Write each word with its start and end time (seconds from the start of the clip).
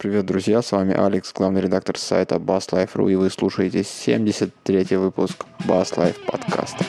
Привет, 0.00 0.26
друзья, 0.26 0.62
с 0.62 0.70
вами 0.70 0.94
Алекс, 0.94 1.32
главный 1.32 1.60
редактор 1.60 1.98
сайта 1.98 2.36
BassLife.ru, 2.36 3.10
и 3.10 3.16
вы 3.16 3.30
слушаете 3.30 3.80
73-й 3.80 4.96
выпуск 4.96 5.44
Bass 5.66 5.96
Life 5.96 6.24
подкаста. 6.24 6.84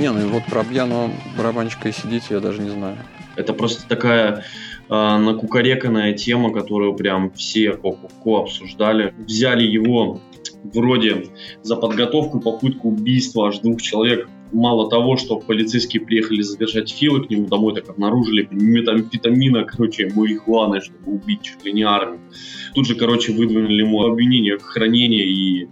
Не, 0.00 0.10
ну 0.10 0.20
и 0.22 0.24
вот 0.24 0.42
про 0.46 0.64
пьяного 0.64 1.12
барабанщика 1.38 1.88
и 1.88 1.92
сидите, 1.92 2.34
я 2.34 2.40
даже 2.40 2.60
не 2.60 2.70
знаю. 2.70 2.96
Это 3.36 3.52
просто 3.52 3.86
такая 3.86 4.42
э, 4.88 4.92
накукареканная 5.18 6.14
тема, 6.14 6.52
которую 6.52 6.94
прям 6.94 7.30
все 7.30 7.74
ко 7.74 8.38
обсуждали. 8.38 9.14
Взяли 9.18 9.62
его 9.62 10.20
вроде 10.72 11.26
за 11.62 11.76
подготовку 11.76 12.38
и 12.38 12.42
попытку 12.42 12.88
убийства 12.88 13.48
аж 13.48 13.58
двух 13.58 13.82
человек. 13.82 14.28
Мало 14.52 14.88
того, 14.88 15.16
что 15.16 15.40
полицейские 15.40 16.04
приехали 16.04 16.40
задержать 16.40 16.90
Фила, 16.90 17.20
к 17.20 17.28
нему 17.28 17.48
домой 17.48 17.74
так 17.74 17.88
обнаружили 17.88 18.46
метамфетамина, 18.50 19.64
короче, 19.64 20.08
марихуаны, 20.14 20.80
чтобы 20.80 21.12
убить 21.12 21.42
чуть 21.42 21.64
ли 21.64 21.72
не 21.72 21.82
армию. 21.82 22.20
Тут 22.74 22.86
же, 22.86 22.94
короче, 22.94 23.32
выдвинули 23.32 23.82
ему 23.82 24.04
обвинение 24.04 24.56
в 24.58 24.62
хранении 24.62 25.26
и 25.26 25.68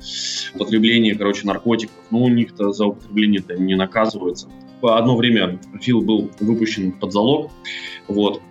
употреблении, 0.55 1.13
короче, 1.13 1.47
наркотиков. 1.47 1.97
Но 2.11 2.25
у 2.25 2.29
них-то 2.29 2.73
за 2.73 2.87
употребление-то 2.87 3.55
не 3.55 3.77
наказывается. 3.77 4.49
Одно 4.83 5.17
время 5.17 5.61
Фил 5.81 6.03
был 6.03 6.31
выпущен 6.41 6.93
под 6.93 7.13
залог, 7.13 7.51
вот, 8.09 8.43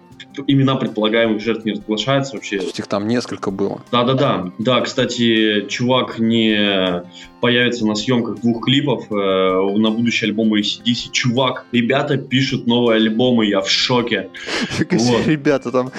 имена 0.48 0.76
предполагаемых 0.76 1.42
жертв 1.42 1.66
не 1.66 1.74
разглашаются 1.74 2.36
вообще. 2.36 2.58
Их 2.58 2.88
там 2.88 3.08
несколько 3.08 3.52
было? 3.52 3.82
Да-да-да. 3.92 4.52
Да, 4.60 4.82
кстати, 4.82 5.66
чувак 5.68 6.20
не 6.20 7.04
появится 7.42 7.86
на 7.86 7.96
съемках 7.96 8.40
двух 8.40 8.64
клипов 8.64 9.12
э, 9.12 9.16
на 9.16 9.92
будущий 9.92 10.28
альбом 10.28 10.54
ACDC. 10.54 11.12
Чувак, 11.12 11.66
ребята 11.72 12.18
пишут 12.18 12.68
новые 12.68 12.98
альбомы, 12.98 13.46
я 13.46 13.62
в 13.62 13.70
шоке. 13.70 14.30
Вот. 14.94 15.28
Ребята 15.28 15.72
там 15.72 15.92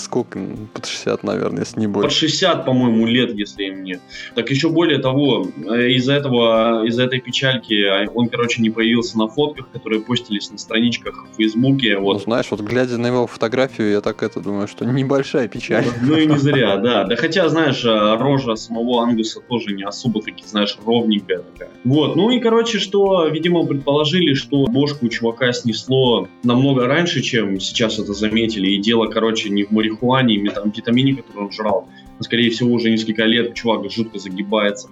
сколько? 0.00 0.40
Под 0.74 0.86
60, 0.86 1.22
наверное, 1.22 1.60
если 1.60 1.80
не 1.80 1.86
больше. 1.86 2.08
Под 2.08 2.16
60, 2.16 2.64
по-моему, 2.64 3.06
лет, 3.06 3.34
если 3.34 3.64
им 3.64 3.84
нет. 3.84 4.00
Так 4.34 4.50
еще 4.50 4.68
более 4.68 4.98
того, 4.98 5.46
э, 5.66 5.90
из-за 5.92 6.14
этого, 6.14 6.84
из-за 6.86 7.04
этой 7.04 7.20
печальки 7.20 7.84
а, 7.84 8.10
он, 8.14 8.28
короче, 8.28 8.62
не 8.62 8.70
появился 8.70 9.18
на 9.18 9.28
фотках, 9.28 9.68
которые 9.72 10.02
постились 10.02 10.50
на 10.50 10.58
страничках 10.58 11.26
в 11.32 11.36
Фейсбуке. 11.36 11.98
Вот. 11.98 12.14
Ну, 12.14 12.18
знаешь, 12.20 12.46
вот 12.50 12.60
глядя 12.60 12.98
на 12.98 13.08
его 13.08 13.26
фотографию, 13.26 13.90
я 13.90 14.00
так 14.00 14.22
это 14.22 14.40
думаю, 14.40 14.68
что 14.68 14.84
небольшая 14.84 15.48
печаль. 15.48 15.84
Ну 16.02 16.16
и 16.16 16.26
не 16.26 16.38
зря, 16.38 16.76
да. 16.76 17.04
Да 17.04 17.16
хотя, 17.16 17.48
знаешь, 17.48 17.84
э, 17.84 18.16
рожа 18.16 18.56
самого 18.56 19.02
Ангуса 19.02 19.40
тоже 19.40 19.74
не 19.74 19.82
особо 19.82 20.22
таки, 20.22 20.44
знаешь, 20.46 20.76
ровненькая 20.84 21.38
такая. 21.38 21.70
Вот, 21.84 22.16
ну 22.16 22.30
и, 22.30 22.40
короче, 22.40 22.78
что, 22.78 23.26
видимо, 23.28 23.64
предположили, 23.64 24.34
что 24.34 24.66
бошку 24.66 25.08
чувака 25.08 25.52
снесло 25.52 26.28
намного 26.42 26.86
раньше, 26.86 27.22
чем 27.22 27.60
сейчас 27.60 27.98
это 27.98 28.12
заметили, 28.12 28.68
и 28.68 28.78
дело, 28.78 29.06
короче, 29.06 29.50
не 29.50 29.64
в 29.64 29.70
марихуане 29.90 30.34
и 30.34 30.38
метамфетамине, 30.38 31.16
который 31.16 31.44
он 31.44 31.52
жрал, 31.52 31.88
скорее 32.20 32.50
всего, 32.50 32.72
уже 32.72 32.90
несколько 32.90 33.24
лет 33.24 33.54
чувак 33.54 33.90
жутко 33.90 34.18
загибается. 34.18 34.88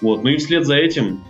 Вот, 0.00 0.24
ну 0.24 0.30
и 0.30 0.36
вслед 0.36 0.66
за 0.66 0.76
этим 0.76 1.22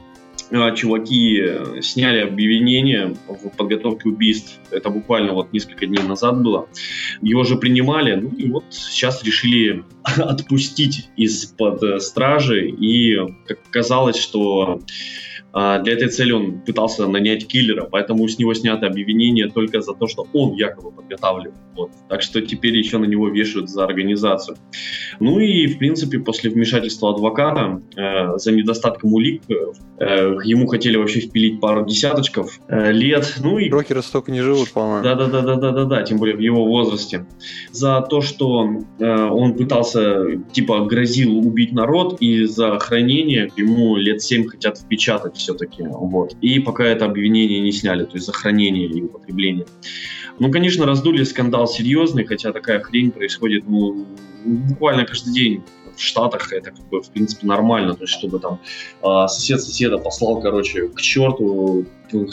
а, 0.50 0.70
чуваки 0.72 1.40
э, 1.40 1.80
сняли 1.82 2.20
обвинение 2.20 3.14
в 3.28 3.50
подготовке 3.56 4.08
убийств. 4.08 4.58
Это 4.70 4.90
буквально 4.90 5.32
вот 5.32 5.52
несколько 5.52 5.86
дней 5.86 6.02
назад 6.02 6.42
было. 6.42 6.68
Его 7.20 7.44
же 7.44 7.56
принимали, 7.56 8.14
ну 8.14 8.30
и 8.30 8.50
вот 8.50 8.64
сейчас 8.70 9.22
решили 9.24 9.84
отпустить 10.02 11.08
из-под 11.16 11.82
э, 11.82 12.00
стражи. 12.00 12.68
И 12.68 13.18
как 13.46 13.58
оказалось, 13.68 14.16
что 14.16 14.80
для 15.52 15.92
этой 15.92 16.08
цели 16.08 16.32
он 16.32 16.60
пытался 16.60 17.06
нанять 17.06 17.46
киллера, 17.46 17.86
поэтому 17.90 18.26
с 18.26 18.38
него 18.38 18.54
снято 18.54 18.86
обвинение 18.86 19.48
только 19.48 19.80
за 19.80 19.94
то, 19.94 20.06
что 20.06 20.26
он 20.32 20.54
якобы 20.54 20.90
подготавливал. 20.90 21.54
Вот. 21.76 21.90
Так 22.08 22.22
что 22.22 22.40
теперь 22.40 22.76
еще 22.76 22.98
на 22.98 23.04
него 23.04 23.28
вешают 23.28 23.70
за 23.70 23.84
организацию. 23.84 24.56
Ну 25.20 25.38
и, 25.38 25.66
в 25.66 25.78
принципе, 25.78 26.18
после 26.18 26.50
вмешательства 26.50 27.10
адвоката 27.10 27.82
э, 27.96 28.36
за 28.38 28.52
недостатком 28.52 29.14
улик 29.14 29.42
э, 29.48 29.54
ему 30.44 30.66
хотели 30.66 30.96
вообще 30.96 31.20
впилить 31.20 31.60
пару 31.60 31.86
десяточков 31.86 32.60
э, 32.68 32.92
лет. 32.92 33.34
Ну 33.42 33.58
и... 33.58 33.70
Рокеры 33.70 34.02
столько 34.02 34.32
не 34.32 34.40
живут, 34.40 34.70
по-моему. 34.70 35.02
Да-да-да-да-да-да, 35.02 36.02
тем 36.02 36.18
более 36.18 36.36
в 36.36 36.40
его 36.40 36.64
возрасте. 36.64 37.26
За 37.70 38.00
то, 38.02 38.20
что 38.20 38.66
э, 38.98 39.28
он 39.28 39.54
пытался, 39.54 40.40
типа, 40.52 40.84
грозил 40.84 41.38
убить 41.38 41.72
народ, 41.72 42.18
и 42.20 42.44
за 42.44 42.78
хранение 42.78 43.50
ему 43.56 43.96
лет 43.96 44.22
7 44.22 44.46
хотят 44.46 44.78
впечатать 44.78 45.36
все-таки. 45.42 45.82
Вот. 45.82 46.34
И 46.40 46.58
пока 46.60 46.84
это 46.84 47.04
обвинение 47.04 47.60
не 47.60 47.72
сняли, 47.72 48.04
то 48.04 48.14
есть 48.14 48.26
за 48.26 48.32
хранение 48.32 48.86
и 48.86 49.02
употребление. 49.02 49.66
Ну, 50.38 50.50
конечно, 50.50 50.86
раздули 50.86 51.24
скандал 51.24 51.66
серьезный, 51.66 52.24
хотя 52.24 52.52
такая 52.52 52.80
хрень 52.80 53.10
происходит 53.10 53.64
ну, 53.68 54.06
буквально 54.44 55.04
каждый 55.04 55.32
день 55.32 55.62
в 55.96 56.00
Штатах 56.00 56.52
это 56.52 56.70
как 56.70 56.88
бы 56.88 57.02
в 57.02 57.10
принципе 57.10 57.46
нормально, 57.46 57.94
то 57.94 58.04
есть 58.04 58.14
чтобы 58.14 58.38
там 58.38 58.60
э, 59.02 59.26
сосед 59.28 59.60
соседа 59.60 59.98
послал, 59.98 60.40
короче, 60.40 60.88
к 60.88 61.00
черту, 61.00 61.84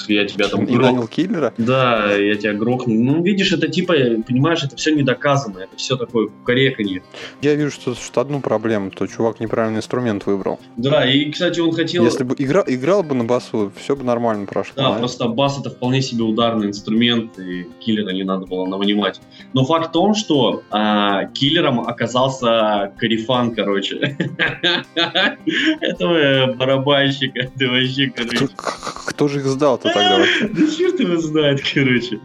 я 0.07 0.25
тебя 0.25 0.47
там 0.47 0.65
грохну. 0.65 1.07
киллера? 1.07 1.53
Да, 1.57 2.13
я 2.13 2.35
тебя 2.35 2.53
грохну. 2.53 2.93
Ну, 2.93 3.23
видишь, 3.23 3.51
это 3.51 3.67
типа, 3.67 3.93
понимаешь, 4.27 4.63
это 4.63 4.75
все 4.75 4.93
недоказано, 4.93 5.59
это 5.59 5.75
все 5.77 5.97
такое 5.97 6.27
кукареканье. 6.27 7.03
Я 7.41 7.55
вижу, 7.55 7.71
что, 7.71 7.95
что 7.95 8.21
одну 8.21 8.39
проблему, 8.41 8.91
то 8.91 9.07
чувак 9.07 9.39
неправильный 9.39 9.79
инструмент 9.79 10.25
выбрал. 10.25 10.59
Да, 10.77 11.09
и, 11.09 11.31
кстати, 11.31 11.59
он 11.59 11.71
хотел... 11.71 12.03
Если 12.03 12.23
бы 12.23 12.35
играл, 12.37 12.63
играл 12.67 13.03
бы 13.03 13.15
на 13.15 13.23
басу, 13.23 13.71
все 13.75 13.95
бы 13.95 14.03
нормально 14.03 14.45
прошло. 14.45 14.73
Да, 14.75 14.95
а? 14.95 14.99
просто 14.99 15.27
бас 15.27 15.59
это 15.59 15.69
вполне 15.69 16.01
себе 16.01 16.23
ударный 16.23 16.67
инструмент, 16.67 17.37
и 17.39 17.67
киллера 17.79 18.11
не 18.11 18.23
надо 18.23 18.45
было 18.45 18.65
нанимать. 18.65 19.21
Но 19.53 19.65
факт 19.65 19.89
в 19.89 19.91
том, 19.91 20.15
что 20.15 20.63
а, 20.71 21.25
киллером 21.25 21.79
оказался 21.81 22.91
Карифан, 22.97 23.53
короче. 23.53 24.17
Этого 25.81 26.53
барабанщика, 26.53 27.39
это 27.39 27.67
вообще. 27.67 28.11
Кто 29.05 29.27
же 29.27 29.39
их 29.39 29.45
сдал? 29.47 29.68
Сказал-то 29.77 29.89
тогда? 29.93 30.25
Да 30.49 30.75
черт 30.75 30.99
его 30.99 31.17
знает, 31.17 31.61
короче. 31.73 32.19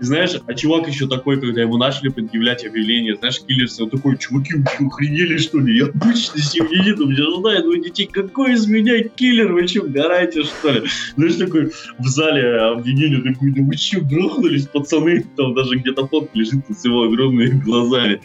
Знаешь, 0.00 0.32
а 0.48 0.54
чувак 0.54 0.88
еще 0.88 1.06
такой, 1.06 1.40
когда 1.40 1.60
ему 1.60 1.76
начали 1.76 2.08
предъявлять 2.08 2.66
обвинение, 2.66 3.14
знаешь, 3.14 3.40
killers, 3.40 3.80
он 3.80 3.88
такой, 3.88 4.18
чуваки, 4.18 4.54
вы 4.54 4.86
охренели, 4.88 5.36
что 5.36 5.60
ли? 5.60 5.78
Я 5.78 5.86
обычный 5.86 6.40
семьянин, 6.40 7.00
у 7.00 7.06
меня 7.06 7.22
жена, 7.22 7.62
двое 7.62 7.82
детей, 7.82 8.08
какой 8.10 8.54
из 8.54 8.66
меня 8.66 9.00
киллер, 9.04 9.52
вы 9.52 9.68
что, 9.68 9.82
угораете, 9.82 10.42
что 10.42 10.72
ли? 10.72 10.82
Знаешь, 11.16 11.36
такой 11.36 11.70
в 11.98 12.06
зале 12.08 12.56
обвинение, 12.56 13.32
такой, 13.32 13.52
да 13.52 13.62
вы 13.62 13.76
что, 13.76 14.00
грохнулись, 14.00 14.66
пацаны? 14.66 15.24
Там 15.36 15.54
даже 15.54 15.76
где-то 15.76 16.08
фотка 16.08 16.36
лежит 16.36 16.64
с 16.68 16.84
его 16.84 17.04
огромными 17.04 17.60
глазами. 17.60 18.20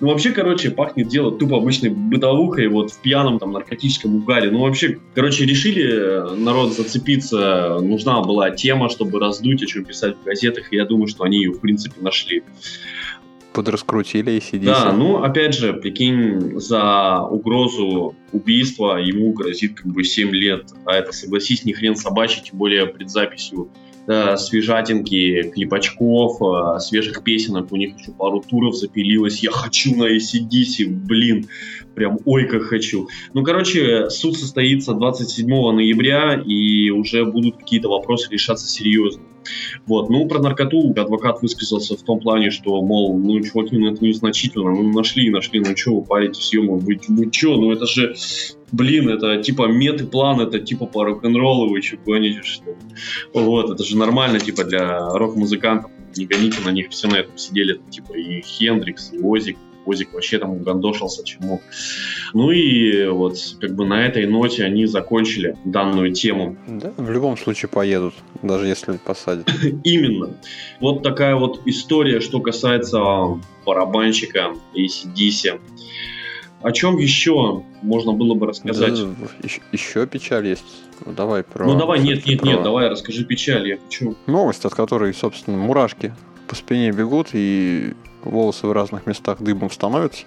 Ну, 0.00 0.08
вообще, 0.08 0.30
короче, 0.30 0.70
пахнет 0.70 1.08
дело 1.08 1.32
тупо 1.32 1.58
обычной 1.58 1.90
бытовухой, 1.90 2.68
вот 2.68 2.92
в 2.92 3.00
пьяном 3.00 3.38
там 3.38 3.52
наркотическом 3.52 4.16
угаре. 4.16 4.50
Ну, 4.50 4.60
вообще, 4.60 4.98
короче, 5.14 5.44
решили 5.44 5.84
э, 5.84 6.34
народ 6.36 6.74
зацепиться, 6.74 7.78
нужна 7.80 8.20
была 8.22 8.50
тема, 8.50 8.88
чтобы 8.88 9.18
раздуть, 9.18 9.62
о 9.62 9.66
чем 9.66 9.84
писать 9.84 10.16
в 10.16 10.24
газетах, 10.24 10.72
и 10.72 10.76
я 10.76 10.84
думаю, 10.84 11.08
что 11.08 11.24
они 11.24 11.38
ее, 11.38 11.52
в 11.52 11.60
принципе, 11.60 12.00
нашли 12.00 12.42
подраскрутили 13.56 14.32
и 14.32 14.40
сидите. 14.42 14.66
Да, 14.66 14.92
ну, 14.92 15.22
опять 15.22 15.54
же, 15.54 15.72
прикинь, 15.72 16.60
за 16.60 17.22
угрозу 17.22 18.14
убийства 18.32 18.98
ему 18.98 19.32
грозит 19.32 19.80
как 19.80 19.86
бы 19.86 20.04
7 20.04 20.30
лет, 20.30 20.66
а 20.84 20.92
это, 20.92 21.12
согласись, 21.12 21.64
ни 21.64 21.72
хрен 21.72 21.96
собачий, 21.96 22.42
тем 22.42 22.58
более 22.58 22.84
пред 22.84 23.08
записью 23.08 23.70
э, 24.06 24.36
свежатинки, 24.36 25.50
клипачков, 25.54 26.40
э, 26.40 26.80
свежих 26.80 27.22
песенок, 27.22 27.72
у 27.72 27.76
них 27.76 27.98
еще 27.98 28.12
пару 28.12 28.40
туров 28.40 28.76
запилилось, 28.76 29.42
я 29.42 29.50
хочу 29.50 29.96
на 29.96 30.16
ACDC, 30.16 30.86
блин, 30.86 31.48
прям 31.94 32.18
ой 32.24 32.44
как 32.46 32.62
хочу. 32.62 33.08
Ну, 33.34 33.42
короче, 33.42 34.10
суд 34.10 34.36
состоится 34.36 34.92
27 34.94 35.46
ноября, 35.46 36.40
и 36.44 36.90
уже 36.90 37.24
будут 37.24 37.56
какие-то 37.56 37.88
вопросы 37.88 38.30
решаться 38.30 38.66
серьезно. 38.66 39.22
Вот. 39.86 40.10
Ну, 40.10 40.26
про 40.28 40.40
наркоту 40.40 40.90
адвокат 40.90 41.42
высказался 41.42 41.96
в 41.96 42.02
том 42.02 42.20
плане, 42.20 42.50
что, 42.50 42.82
мол, 42.82 43.18
ну, 43.18 43.40
чуваки, 43.40 43.76
ну, 43.76 43.92
это 43.92 44.04
незначительно, 44.04 44.70
ну, 44.70 44.92
нашли, 44.92 45.30
нашли, 45.30 45.60
ну, 45.60 45.76
что 45.76 45.96
вы 45.96 46.02
парите 46.04 46.40
съемы, 46.40 46.78
вы, 46.78 47.00
вы 47.08 47.32
что, 47.32 47.56
ну, 47.56 47.72
это 47.72 47.86
же, 47.86 48.14
блин, 48.72 49.08
это 49.08 49.42
типа 49.42 49.66
мет 49.66 50.00
и 50.00 50.06
план, 50.06 50.40
это 50.40 50.58
типа 50.58 50.86
по 50.86 51.04
рок-н-роллу, 51.04 51.68
вы 51.68 51.82
что, 51.82 51.96
гоните, 51.98 52.42
что 52.42 52.70
ли? 52.70 52.76
Вот, 53.32 53.70
это 53.70 53.84
же 53.84 53.96
нормально, 53.96 54.40
типа, 54.40 54.64
для 54.64 55.08
рок-музыкантов, 55.10 55.90
не 56.16 56.26
гоните 56.26 56.58
на 56.64 56.70
них, 56.70 56.90
все 56.90 57.08
на 57.08 57.16
этом 57.16 57.36
сидели, 57.36 57.80
типа, 57.90 58.14
и 58.14 58.40
Хендрикс, 58.40 59.12
и 59.12 59.18
Озик, 59.18 59.56
Озик 59.86 60.12
вообще 60.12 60.38
там 60.38 60.50
угандошился 60.50 61.24
чему. 61.24 61.62
Ну 62.34 62.50
и 62.50 63.06
вот 63.06 63.36
как 63.60 63.74
бы 63.74 63.86
на 63.86 64.04
этой 64.04 64.26
ноте 64.26 64.64
они 64.64 64.86
закончили 64.86 65.56
данную 65.64 66.12
тему. 66.12 66.56
Да, 66.66 66.92
в 66.96 67.10
любом 67.10 67.36
случае 67.36 67.68
поедут, 67.68 68.14
даже 68.42 68.66
если 68.66 68.96
посадят. 68.96 69.48
Именно. 69.84 70.36
Вот 70.80 71.02
такая 71.02 71.36
вот 71.36 71.60
история, 71.66 72.20
что 72.20 72.40
касается 72.40 73.00
барабанщика 73.64 74.54
ACDC. 74.74 75.60
О 76.62 76.72
чем 76.72 76.96
еще 76.98 77.62
можно 77.82 78.12
было 78.12 78.34
бы 78.34 78.46
рассказать? 78.46 78.98
Еще, 79.42 79.60
еще 79.72 80.06
печаль 80.06 80.46
есть. 80.46 80.64
Ну, 81.04 81.12
давай 81.12 81.42
про... 81.42 81.66
Ну 81.66 81.78
давай, 81.78 82.00
нет, 82.00 82.26
нет, 82.26 82.40
про... 82.40 82.46
нет, 82.46 82.62
давай 82.62 82.88
расскажи 82.88 83.24
печаль, 83.24 83.68
я 83.68 83.78
хочу. 83.78 84.16
Новость, 84.26 84.64
от 84.64 84.74
которой, 84.74 85.12
собственно, 85.14 85.56
мурашки 85.58 86.14
по 86.48 86.54
спине 86.54 86.92
бегут 86.92 87.28
и 87.32 87.94
волосы 88.24 88.66
в 88.66 88.72
разных 88.72 89.06
местах 89.06 89.40
дыбом 89.40 89.70
становятся. 89.70 90.24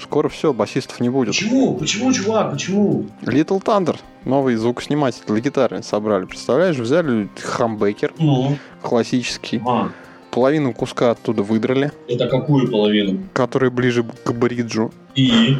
Скоро 0.00 0.28
все, 0.28 0.52
басистов 0.52 1.00
не 1.00 1.10
будет. 1.10 1.34
Почему? 1.34 1.76
Почему, 1.76 2.12
чувак? 2.12 2.52
Почему? 2.52 3.06
Little 3.22 3.62
Thunder, 3.62 3.98
новый 4.24 4.56
звукосниматель 4.56 5.22
для 5.26 5.40
гитары 5.40 5.82
собрали. 5.82 6.24
Представляешь, 6.24 6.76
взяли 6.76 7.28
хамбекер 7.38 8.14
ну. 8.18 8.56
классический. 8.80 9.60
А. 9.66 9.90
Половину 10.30 10.72
куска 10.72 11.10
оттуда 11.10 11.42
выдрали. 11.42 11.90
Это 12.08 12.28
какую 12.28 12.70
половину? 12.70 13.20
Которая 13.32 13.70
ближе 13.70 14.04
к 14.04 14.32
бриджу. 14.32 14.92
И? 15.14 15.56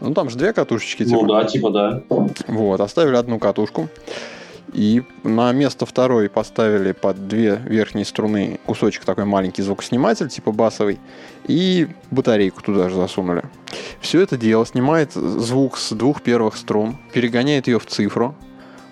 Ну 0.00 0.14
там 0.14 0.30
же 0.30 0.38
две 0.38 0.52
катушечки. 0.52 1.04
Типа. 1.04 1.22
Ну 1.22 1.26
да, 1.26 1.44
типа 1.44 1.70
да. 1.70 2.02
Вот, 2.48 2.80
оставили 2.80 3.16
одну 3.16 3.38
катушку. 3.38 3.88
И 4.72 5.02
на 5.22 5.52
место 5.52 5.84
второй 5.84 6.30
поставили 6.30 6.92
под 6.92 7.28
две 7.28 7.60
верхние 7.66 8.06
струны 8.06 8.58
кусочек 8.64 9.04
такой 9.04 9.26
маленький 9.26 9.60
звукосниматель, 9.60 10.28
типа 10.28 10.50
басовый, 10.50 10.98
и 11.46 11.88
батарейку 12.10 12.62
туда 12.62 12.88
же 12.88 12.96
засунули. 12.96 13.42
Все 14.00 14.22
это 14.22 14.38
дело 14.38 14.64
снимает 14.64 15.12
звук 15.12 15.76
с 15.76 15.92
двух 15.92 16.22
первых 16.22 16.56
струн, 16.56 16.96
перегоняет 17.12 17.66
ее 17.66 17.78
в 17.78 17.86
цифру, 17.86 18.34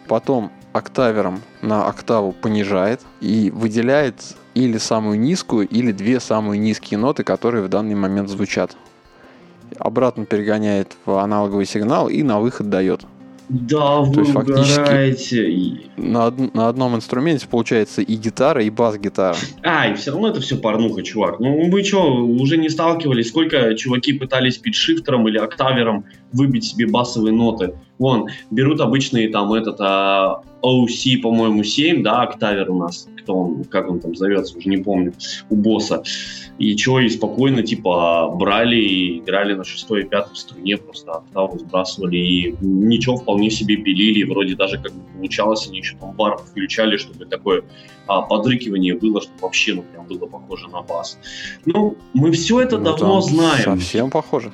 потом 0.07 0.53
октавером 0.73 1.43
на 1.63 1.87
октаву 1.87 2.33
понижает 2.33 3.01
и 3.21 3.51
выделяет 3.51 4.37
или 4.55 4.79
самую 4.79 5.19
низкую, 5.19 5.69
или 5.69 5.93
две 5.93 6.21
самые 6.21 6.59
низкие 6.59 6.99
ноты, 6.99 7.25
которые 7.25 7.63
в 7.65 7.69
данный 7.69 7.95
момент 7.95 8.29
звучат. 8.29 8.77
Обратно 9.79 10.27
перегоняет 10.27 10.97
в 11.05 11.19
аналоговый 11.19 11.67
сигнал 11.67 12.09
и 12.09 12.23
на 12.23 12.41
выход 12.41 12.69
дает. 12.69 13.03
Да, 13.51 13.99
вы 14.01 14.15
То 14.15 14.21
есть 14.21 14.33
фактически 14.33 14.81
на, 15.97 16.27
од- 16.27 16.55
на 16.55 16.69
одном 16.69 16.95
инструменте 16.95 17.49
получается 17.49 18.01
и 18.01 18.15
гитара, 18.15 18.63
и 18.63 18.71
бас-гитара. 18.71 19.37
А, 19.65 19.89
и 19.89 19.95
все 19.95 20.13
равно 20.13 20.29
это 20.29 20.41
все 20.41 20.57
порнуха, 20.57 21.03
чувак. 21.03 21.41
Ну 21.41 21.69
вы 21.69 21.83
что, 21.83 22.15
уже 22.15 22.57
не 22.59 22.69
сталкивались? 22.69 23.29
Сколько 23.29 23.75
чуваки 23.75 24.13
пытались 24.13 24.59
питшифтером 24.59 25.27
или 25.27 25.39
октавером 25.39 26.05
выбить 26.33 26.65
себе 26.65 26.87
басовые 26.87 27.33
ноты? 27.33 27.75
Вон, 27.99 28.29
берут 28.53 28.81
обычные 28.81 29.29
там 29.29 29.53
этот 29.53 29.79
а, 29.81 30.43
OC, 30.63 31.21
по-моему, 31.21 31.65
7, 31.65 32.05
да, 32.05 32.23
октавер 32.23 32.71
у 32.71 32.79
нас, 32.79 33.09
кто 33.19 33.35
он, 33.35 33.65
как 33.65 33.91
он 33.91 33.99
там 33.99 34.15
зовется, 34.15 34.57
уже 34.57 34.69
не 34.69 34.77
помню, 34.77 35.13
у 35.51 35.57
босса. 35.57 36.05
И 36.61 36.77
что, 36.77 37.01
и 37.01 37.09
спокойно, 37.09 37.63
типа, 37.63 38.29
брали 38.35 38.77
и 38.77 39.19
играли 39.21 39.55
на 39.55 39.65
шестой 39.65 40.03
и 40.03 40.05
пятой 40.05 40.37
струне, 40.37 40.77
просто 40.77 41.13
октаву 41.13 41.59
сбрасывали, 41.59 42.19
и 42.19 42.55
ничего, 42.61 43.17
вполне 43.17 43.51
себе 43.51 43.77
пилили, 43.77 44.25
вроде 44.25 44.57
даже 44.57 44.77
как 44.77 44.93
бы 44.93 45.01
получалось, 45.15 45.67
они 45.67 45.79
еще 45.79 45.97
там 45.97 46.13
бар 46.13 46.37
включали, 46.37 46.99
чтобы 46.99 47.25
такое 47.25 47.63
а, 48.07 48.21
подрыкивание 48.21 48.95
было, 48.95 49.23
чтобы 49.23 49.39
вообще, 49.41 49.73
ну, 49.73 49.85
прям 49.91 50.05
было 50.05 50.27
похоже 50.27 50.69
на 50.69 50.83
бас. 50.83 51.19
Ну, 51.65 51.97
мы 52.13 52.31
все 52.33 52.61
это 52.61 52.77
ну, 52.77 52.85
давно 52.85 53.23
знаем. 53.23 53.65
Совсем 53.65 54.11
похоже. 54.11 54.53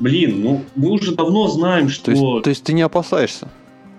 Блин, 0.00 0.42
ну, 0.42 0.64
мы 0.74 0.92
уже 0.92 1.14
давно 1.14 1.48
знаем, 1.48 1.90
что... 1.90 2.06
То 2.06 2.10
есть, 2.12 2.44
то 2.44 2.50
есть 2.50 2.64
ты 2.64 2.72
не 2.72 2.80
опасаешься 2.80 3.50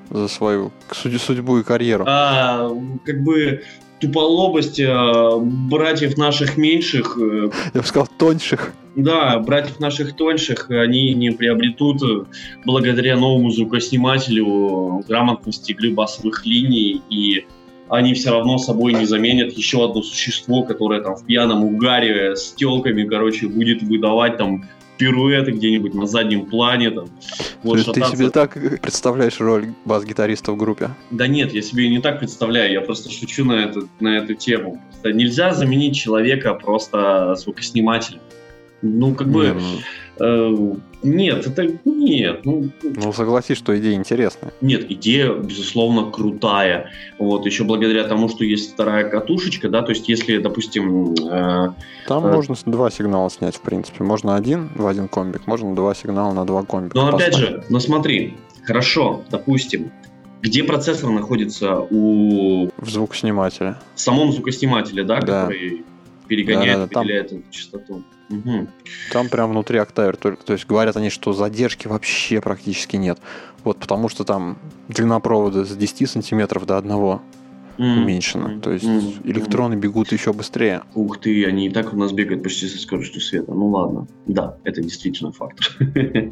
за 0.09 0.27
свою 0.27 0.71
судьбу 0.91 1.59
и 1.59 1.63
карьеру? 1.63 2.03
А, 2.07 2.67
как 3.05 3.23
бы 3.23 3.61
туполобость 4.03 4.79
а, 4.81 5.37
братьев 5.39 6.17
наших 6.17 6.57
меньших... 6.57 7.17
Э, 7.17 7.49
Я 7.73 7.81
бы 7.81 7.87
сказал, 7.87 8.07
тоньших. 8.17 8.73
Да, 8.95 9.39
братьев 9.39 9.79
наших 9.79 10.15
тоньших 10.15 10.69
они 10.69 11.13
не 11.13 11.31
приобретут 11.31 12.03
э, 12.03 12.25
благодаря 12.65 13.17
новому 13.17 13.49
звукоснимателю 13.49 15.03
грамотности 15.07 15.73
басовых 15.93 16.45
линий, 16.45 17.01
и 17.09 17.45
они 17.89 18.13
все 18.13 18.31
равно 18.31 18.57
собой 18.57 18.93
не 18.93 19.05
заменят 19.05 19.53
еще 19.53 19.85
одно 19.85 20.01
существо, 20.01 20.63
которое 20.63 21.01
там 21.01 21.15
в 21.15 21.25
пьяном 21.25 21.63
угаре 21.63 22.35
с 22.35 22.53
телками, 22.53 23.03
короче, 23.03 23.47
будет 23.47 23.83
выдавать 23.83 24.37
там 24.37 24.65
пируэты 24.97 25.51
где-нибудь 25.51 25.93
на 25.93 26.05
заднем 26.05 26.45
плане. 26.45 26.91
Там, 26.91 27.05
вот, 27.63 27.77
есть 27.77 27.91
ты 27.91 28.03
себе 28.03 28.29
так 28.29 28.53
представляешь 28.81 29.39
роль 29.39 29.73
бас-гитариста 29.85 30.51
в 30.51 30.57
группе? 30.57 30.89
Да 31.11 31.27
нет, 31.27 31.53
я 31.53 31.61
себе 31.61 31.89
не 31.89 31.99
так 31.99 32.19
представляю, 32.19 32.71
я 32.71 32.81
просто 32.81 33.09
шучу 33.09 33.45
на 33.45 33.63
эту, 33.63 33.89
на 33.99 34.17
эту 34.17 34.35
тему. 34.35 34.81
Нельзя 35.03 35.53
заменить 35.53 35.95
человека 35.95 36.53
просто 36.53 37.35
звукоснимателем. 37.35 38.21
Ну, 38.83 39.15
как 39.15 39.29
бы... 39.29 39.45
Mm. 39.47 39.79
Э, 40.19 40.75
нет, 41.03 41.47
это 41.47 41.67
нет. 41.85 42.45
Ну, 42.45 42.69
ну, 42.83 43.13
согласись, 43.13 43.57
что 43.57 43.77
идея 43.79 43.95
интересная. 43.95 44.53
Нет, 44.61 44.91
идея, 44.91 45.33
безусловно, 45.33 46.11
крутая. 46.11 46.91
Вот, 47.17 47.45
еще 47.45 47.63
благодаря 47.63 48.03
тому, 48.03 48.29
что 48.29 48.43
есть 48.43 48.73
вторая 48.73 49.09
катушечка, 49.09 49.69
да, 49.69 49.81
то 49.81 49.91
есть 49.91 50.07
если, 50.09 50.37
допустим... 50.37 51.13
Э, 51.29 51.69
Там 52.07 52.25
э, 52.25 52.33
можно 52.33 52.55
два 52.65 52.91
сигнала 52.91 53.29
снять, 53.29 53.55
в 53.55 53.61
принципе. 53.61 54.03
Можно 54.03 54.35
один 54.35 54.69
в 54.75 54.85
один 54.85 55.07
комбик, 55.07 55.47
можно 55.47 55.73
два 55.75 55.95
сигнала 55.95 56.33
на 56.33 56.45
два 56.45 56.63
комбика. 56.63 56.97
Но 56.97 57.07
опять 57.15 57.35
же, 57.35 57.63
ну 57.69 57.79
смотри, 57.79 58.35
хорошо, 58.65 59.23
допустим, 59.31 59.91
где 60.41 60.63
процессор 60.63 61.09
находится 61.09 61.79
у... 61.89 62.69
В 62.77 62.89
звукоснимателе. 62.89 63.77
В 63.95 63.99
самом 64.01 64.33
звукоснимателе, 64.33 65.05
да, 65.05 65.21
да. 65.21 65.43
который 65.43 65.85
перегоняет, 66.35 66.79
да, 66.79 66.85
да, 66.85 66.87
да, 66.87 66.99
выделяет 67.01 67.29
там... 67.29 67.39
эту 67.39 67.51
частоту. 67.51 68.03
Угу. 68.29 68.67
Там 69.11 69.29
прям 69.29 69.51
внутри 69.51 69.77
октавер 69.77 70.17
только. 70.17 70.43
То 70.43 70.53
есть 70.53 70.65
говорят 70.65 70.97
они, 70.97 71.09
что 71.09 71.33
задержки 71.33 71.87
вообще 71.87 72.41
практически 72.41 72.95
нет. 72.95 73.19
Вот 73.63 73.77
потому 73.77 74.09
что 74.09 74.23
там 74.23 74.57
длина 74.87 75.19
провода 75.19 75.63
с 75.63 75.75
10 75.75 76.09
сантиметров 76.09 76.65
до 76.65 76.77
1 76.77 76.91
mm. 76.91 77.19
уменьшена. 77.77 78.59
То 78.59 78.71
есть 78.71 78.85
mm. 78.85 79.21
электроны 79.25 79.75
бегут 79.75 80.11
еще 80.11 80.33
быстрее. 80.33 80.81
Ух 80.95 81.19
ты, 81.19 81.45
они 81.45 81.67
и 81.67 81.69
так 81.69 81.93
у 81.93 81.97
нас 81.97 82.11
бегают 82.11 82.43
почти 82.43 82.67
со 82.67 82.79
скоростью 82.79 83.21
света. 83.21 83.53
Ну 83.53 83.67
ладно. 83.67 84.07
Да, 84.25 84.57
это 84.63 84.81
действительно 84.81 85.31
фактор. 85.31 85.67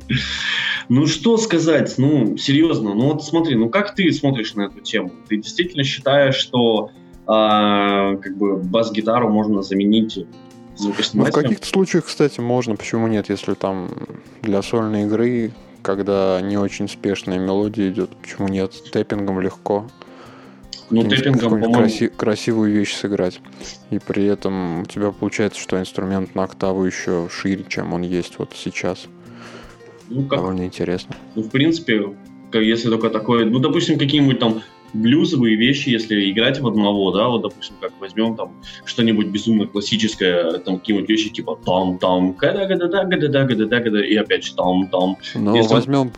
Ну 0.90 1.06
что 1.06 1.38
сказать, 1.38 1.94
ну 1.98 2.36
серьезно, 2.38 2.94
ну 2.94 3.12
вот 3.12 3.24
смотри, 3.24 3.56
ну 3.56 3.70
как 3.70 3.96
ты 3.96 4.12
смотришь 4.12 4.56
на 4.56 4.64
эту 4.64 4.82
тему? 4.82 5.12
Ты 5.30 5.38
действительно 5.38 5.86
считаешь, 5.86 6.36
что 6.36 6.90
а, 7.34 8.18
как 8.18 8.36
бы 8.36 8.58
бас-гитару 8.58 9.30
можно 9.30 9.62
заменить 9.62 10.26
ну, 11.14 11.24
в 11.24 11.32
каких-то 11.32 11.66
случаях, 11.66 12.06
кстати, 12.06 12.42
можно, 12.42 12.76
почему 12.76 13.08
нет, 13.08 13.30
если 13.30 13.54
там 13.54 13.90
для 14.42 14.62
сольной 14.62 15.04
игры, 15.04 15.52
когда 15.82 16.42
не 16.42 16.58
очень 16.58 16.90
спешная 16.90 17.40
мелодия 17.40 17.90
идет, 17.90 18.10
почему 18.22 18.50
нет, 18.50 18.74
тэппингом 18.92 19.40
легко. 19.40 19.88
Ну, 20.90 21.04
тэппингом, 21.08 21.62
по-моему... 21.62 21.74
Краси- 21.74 22.10
красивую 22.10 22.74
вещь 22.74 22.96
сыграть. 22.96 23.40
И 23.92 24.00
при 24.00 24.26
этом 24.26 24.82
у 24.82 24.86
тебя 24.86 25.12
получается, 25.12 25.60
что 25.62 25.80
инструмент 25.80 26.36
на 26.36 26.44
октаву 26.44 26.84
еще 26.84 27.30
шире, 27.30 27.64
чем 27.70 27.94
он 27.94 28.02
есть 28.02 28.40
вот 28.40 28.52
сейчас. 28.56 29.08
Ну, 30.10 30.24
как... 30.24 30.40
Довольно 30.40 30.66
интересно. 30.66 31.16
Ну, 31.36 31.44
в 31.44 31.50
принципе, 31.50 32.14
если 32.54 32.90
только 32.90 33.10
такое... 33.10 33.46
Ну, 33.46 33.60
допустим, 33.60 33.98
какие-нибудь 33.98 34.40
там 34.40 34.62
блюзовые 34.94 35.56
вещи, 35.56 35.90
если 35.90 36.32
играть 36.32 36.60
в 36.60 36.68
одного, 36.68 37.12
да, 37.12 37.28
вот, 37.28 37.42
допустим, 37.42 37.76
как 37.80 37.94
возьмем 38.00 38.36
там 38.36 38.54
что-нибудь 38.86 39.28
безумно 39.28 39.68
классическое, 39.68 40.60
там 40.60 40.80
какие-нибудь 40.80 41.10
вещи 41.10 41.30
типа 41.30 41.60
там-там, 41.66 42.34
гада-гада-да, 42.34 43.06
гада-да, 43.06 43.44
гада-да, 43.44 43.80
гада, 43.80 44.02
и 44.02 44.16
опять 44.16 44.54
там-там. 44.56 45.18
Ну, 45.36 45.68
возьмем 45.68 46.12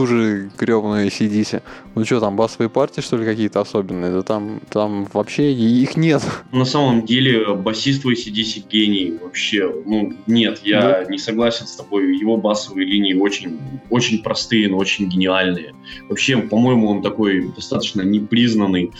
ту 0.00 0.06
же 0.06 0.50
гребаную 0.58 1.08
ACDC. 1.08 1.62
Ну 1.94 2.04
что, 2.06 2.20
там 2.20 2.34
басовые 2.34 2.70
партии, 2.70 3.02
что 3.02 3.18
ли, 3.18 3.26
какие-то 3.26 3.60
особенные? 3.60 4.10
Да 4.10 4.22
там, 4.22 4.60
там 4.70 5.06
вообще 5.12 5.52
их 5.52 5.94
нет. 5.98 6.22
На 6.52 6.64
самом 6.64 7.04
деле, 7.04 7.54
басист 7.54 8.04
в 8.04 8.08
ACDC 8.08 8.66
гений 8.70 9.18
вообще. 9.22 9.70
Ну, 9.84 10.14
нет, 10.26 10.60
я 10.64 10.80
да. 10.80 11.04
не 11.04 11.18
согласен 11.18 11.66
с 11.66 11.76
тобой. 11.76 12.16
Его 12.16 12.38
басовые 12.38 12.86
линии 12.86 13.12
очень, 13.12 13.58
очень 13.90 14.22
простые, 14.22 14.68
но 14.70 14.78
очень 14.78 15.06
гениальные. 15.06 15.74
Вообще, 16.08 16.38
по-моему, 16.38 16.88
он 16.88 17.02
такой 17.02 17.52
достаточно 17.54 18.00
непризнанный 18.00 18.92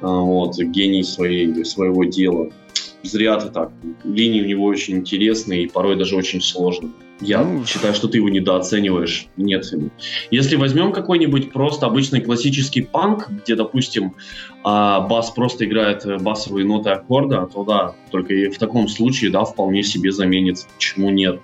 а, 0.00 0.06
вот, 0.06 0.58
гений 0.58 1.02
своей, 1.02 1.64
своего 1.66 2.04
дела. 2.04 2.50
Зря 3.02 3.36
ты 3.36 3.48
так. 3.48 3.72
Линии 4.04 4.42
у 4.42 4.46
него 4.46 4.64
очень 4.64 4.96
интересные 4.96 5.64
и 5.64 5.68
порой 5.68 5.96
даже 5.96 6.16
очень 6.16 6.40
сложные. 6.40 6.92
Я 7.20 7.44
ну, 7.44 7.64
считаю, 7.66 7.94
что 7.94 8.08
ты 8.08 8.18
его 8.18 8.28
недооцениваешь. 8.28 9.28
Нет. 9.36 9.66
Если 10.30 10.56
возьмем 10.56 10.92
какой-нибудь 10.92 11.52
просто 11.52 11.86
обычный 11.86 12.20
классический 12.20 12.82
панк, 12.82 13.28
где, 13.28 13.56
допустим, 13.56 14.14
а, 14.64 15.00
бас 15.00 15.30
просто 15.30 15.66
играет 15.66 16.04
басовые 16.22 16.66
ноты 16.66 16.90
аккорда, 16.90 17.48
то 17.52 17.64
да, 17.64 17.94
только 18.10 18.34
и 18.34 18.48
в 18.48 18.58
таком 18.58 18.88
случае, 18.88 19.30
да, 19.30 19.44
вполне 19.44 19.82
себе 19.82 20.12
заменится. 20.12 20.66
Почему 20.74 21.10
нет? 21.10 21.40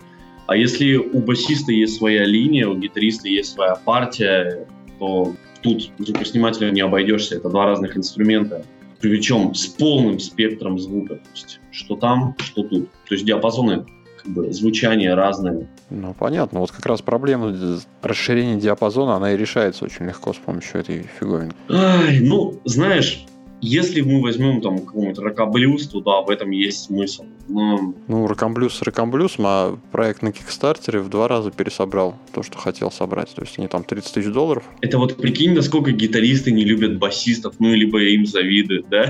А 0.47 0.57
если 0.57 0.97
у 0.97 1.21
басиста 1.21 1.73
есть 1.73 1.97
своя 1.97 2.25
линия, 2.25 2.69
у 2.69 2.77
гитариста 2.77 3.29
есть 3.29 3.53
своя 3.53 3.75
партия, 3.75 4.67
то 4.99 5.35
тут 5.61 5.91
звукоснимателем 5.99 6.73
не 6.73 6.81
обойдешься. 6.81 7.37
Это 7.37 7.49
два 7.51 7.67
разных 7.67 7.97
инструмента. 7.97 8.65
Причем 9.01 9.55
с 9.55 9.67
полным 9.67 10.19
спектром 10.19 10.79
звука. 10.79 11.17
То 11.17 11.31
есть, 11.35 11.61
что 11.71 11.97
там, 11.97 12.35
что 12.39 12.63
тут. 12.63 12.91
То 13.09 13.15
есть 13.15 13.25
диапазоны 13.25 13.85
как 14.23 14.33
бы 14.33 14.53
звучание 14.53 15.15
разное. 15.15 15.69
Ну, 15.91 16.15
понятно. 16.19 16.61
Вот 16.61 16.73
как 16.73 16.87
раз 16.87 17.03
проблема 17.03 17.55
расширения 18.03 18.57
диапазона, 18.57 19.17
она 19.17 19.33
и 19.33 19.37
решается 19.37 19.85
очень 19.85 20.07
легко 20.07 20.33
с 20.33 20.37
помощью 20.37 20.81
этой 20.81 21.07
фиговинки. 21.21 21.57
Ай, 21.69 22.21
ну, 22.21 22.61
знаешь, 22.65 23.25
если 23.67 24.01
мы 24.01 24.23
возьмем 24.23 24.61
там 24.61 24.79
какого-нибудь 24.79 25.19
ракоблюз, 25.19 25.89
то 25.89 26.01
да, 26.01 26.21
в 26.21 26.31
этом 26.31 26.51
есть 26.51 26.85
смысл. 26.85 27.25
Но... 27.49 27.95
Ну, 28.07 28.27
ракомблюз 28.29 28.75
с 28.75 28.83
ракомблюзом, 28.83 29.45
а 29.47 29.79
проект 29.91 30.23
на 30.23 30.31
Кикстартере 30.31 31.01
в 31.01 31.09
два 31.09 31.27
раза 31.27 31.51
пересобрал 31.51 32.17
то, 32.33 32.45
что 32.45 32.59
хотел 32.59 32.93
собрать. 32.93 33.35
То 33.35 33.43
есть 33.43 33.59
они 33.59 33.67
там 33.67 33.83
30 33.83 34.13
тысяч 34.13 34.33
долларов. 34.33 34.63
Это 34.83 34.99
вот 34.99 35.17
прикинь, 35.17 35.53
насколько 35.53 35.91
гитаристы 35.91 36.53
не 36.53 36.65
любят 36.65 36.99
басистов, 36.99 37.57
ну, 37.59 37.75
либо 37.75 38.01
им 38.03 38.25
завидуют, 38.25 38.89
да? 38.89 39.03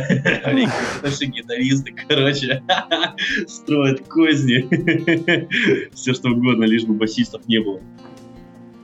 Они 0.44 0.66
все 1.04 1.26
гитаристы, 1.26 1.94
короче, 2.08 2.62
строят 3.46 4.08
козни. 4.08 4.66
Все 5.94 6.14
что 6.14 6.30
угодно, 6.30 6.64
лишь 6.64 6.84
бы 6.84 6.94
басистов 6.94 7.46
не 7.46 7.60
было. 7.60 7.80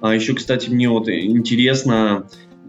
А 0.02 0.14
еще, 0.14 0.35
кстати, 0.35 0.69
мне 0.69 0.88
вот 0.88 1.09
интересно, 1.09 2.26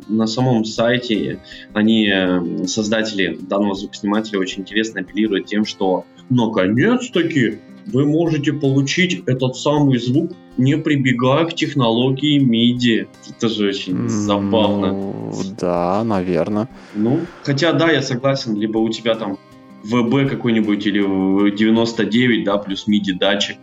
на 0.07 0.27
самом 0.27 0.65
сайте 0.65 1.39
они, 1.73 2.07
э, 2.07 2.65
создатели 2.67 3.37
данного 3.41 3.75
звукоснимателя, 3.75 4.39
очень 4.39 4.61
интересно 4.61 5.01
апеллируют 5.01 5.47
тем, 5.47 5.65
что 5.65 6.05
наконец-таки 6.29 7.59
вы 7.87 8.05
можете 8.05 8.53
получить 8.53 9.23
этот 9.25 9.55
самый 9.55 9.99
звук, 9.99 10.31
не 10.57 10.77
прибегая 10.77 11.45
к 11.45 11.53
технологии 11.53 12.39
MIDI. 12.39 13.07
Это 13.29 13.49
же 13.49 13.69
очень 13.69 13.93
mm, 13.93 14.07
забавно. 14.07 15.31
Да, 15.59 16.03
наверное. 16.03 16.69
Ну, 16.95 17.21
хотя 17.43 17.73
да, 17.73 17.91
я 17.91 18.01
согласен, 18.01 18.55
либо 18.55 18.77
у 18.77 18.89
тебя 18.89 19.15
там 19.15 19.37
ВБ 19.83 20.29
какой-нибудь 20.29 20.85
или 20.87 21.55
99, 21.55 22.43
да, 22.45 22.57
плюс 22.57 22.87
MIDI 22.87 23.17
датчик. 23.19 23.57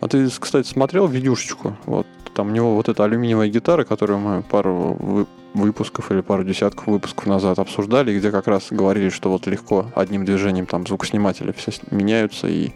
А 0.00 0.08
ты, 0.08 0.28
кстати, 0.38 0.66
смотрел 0.66 1.06
видюшечку? 1.06 1.76
Вот 1.84 2.06
там 2.34 2.48
у 2.48 2.50
него 2.50 2.74
вот 2.74 2.88
эта 2.88 3.04
алюминиевая 3.04 3.48
гитара, 3.48 3.84
которую 3.84 4.18
мы 4.18 4.42
пару 4.42 5.26
выпусков 5.56 6.10
или 6.12 6.20
пару 6.20 6.44
десятков 6.44 6.86
выпусков 6.86 7.26
назад 7.26 7.58
обсуждали, 7.58 8.16
где 8.16 8.30
как 8.30 8.46
раз 8.46 8.68
говорили, 8.70 9.08
что 9.08 9.30
вот 9.30 9.46
легко 9.46 9.86
одним 9.94 10.24
движением 10.24 10.66
там 10.66 10.86
звукосниматели 10.86 11.52
все 11.52 11.72
меняются, 11.90 12.48
и 12.48 12.70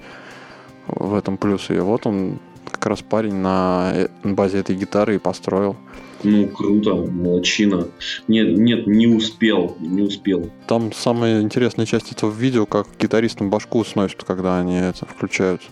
в 0.87 1.15
этом 1.15 1.37
плюс. 1.37 1.71
И 1.71 1.79
вот 1.79 2.07
он 2.07 2.39
как 2.71 2.87
раз 2.87 3.03
парень 3.03 3.35
на 3.35 3.93
э, 3.95 4.09
базе 4.25 4.59
этой 4.59 4.77
гитары 4.77 5.17
и 5.17 5.19
построил. 5.19 5.77
Ну, 6.23 6.49
круто, 6.49 6.95
молодчина. 6.95 7.89
Нет, 8.29 8.59
нет, 8.59 8.87
не 8.87 9.07
успел, 9.07 9.77
не 9.81 10.03
успел. 10.03 10.51
Там 10.67 10.93
самая 10.93 11.41
интересная 11.41 11.87
часть 11.87 12.13
этого 12.13 12.31
видео, 12.31 12.67
как 12.67 12.87
гитаристам 12.99 13.49
башку 13.49 13.85
сносят, 13.85 14.25
когда 14.25 14.59
они 14.59 14.77
это 14.77 15.07
включают. 15.07 15.63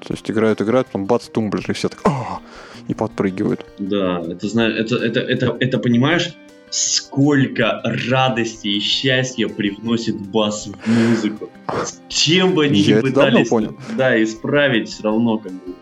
То 0.00 0.14
есть 0.14 0.30
играют, 0.30 0.60
играют, 0.60 0.86
потом 0.88 1.06
бац, 1.06 1.28
тумблер, 1.28 1.64
и 1.68 1.72
все 1.72 1.88
так, 1.88 2.00
«А!» 2.04 2.40
и 2.88 2.94
подпрыгивают. 2.94 3.64
Да, 3.78 4.22
это, 4.26 4.48
знаешь, 4.48 4.74
это, 4.74 4.96
это, 4.96 5.20
это, 5.20 5.56
это, 5.60 5.78
понимаешь, 5.78 6.34
сколько 6.70 7.80
радости 7.84 8.68
и 8.68 8.80
счастья 8.80 9.48
привносит 9.48 10.18
бас 10.30 10.66
в 10.66 10.90
музыку. 10.90 11.50
Чем 12.08 12.54
бы 12.54 12.64
они 12.64 12.82
не 12.82 13.00
пытались 13.00 13.50
да, 13.96 14.22
исправить, 14.22 14.88
все 14.88 15.02
равно 15.02 15.38
как 15.38 15.52
бы 15.52 15.74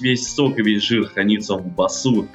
весь 0.00 0.32
сок 0.32 0.58
и 0.58 0.62
весь 0.62 0.82
жир 0.82 1.06
хранится 1.06 1.56
в 1.56 1.66
басу. 1.66 2.28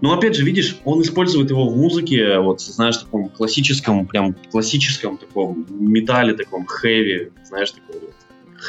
Но 0.00 0.14
опять 0.14 0.34
же, 0.34 0.44
видишь, 0.44 0.78
он 0.84 1.00
использует 1.02 1.50
его 1.50 1.68
в 1.68 1.76
музыке, 1.76 2.38
вот, 2.38 2.60
знаешь, 2.60 2.96
таком 2.96 3.28
классическом, 3.28 4.06
прям 4.06 4.34
классическом 4.50 5.16
таком 5.16 5.64
металле, 5.70 6.34
таком 6.34 6.66
heavy, 6.66 7.30
знаешь, 7.44 7.70
такой 7.70 8.00
вот 8.00 8.14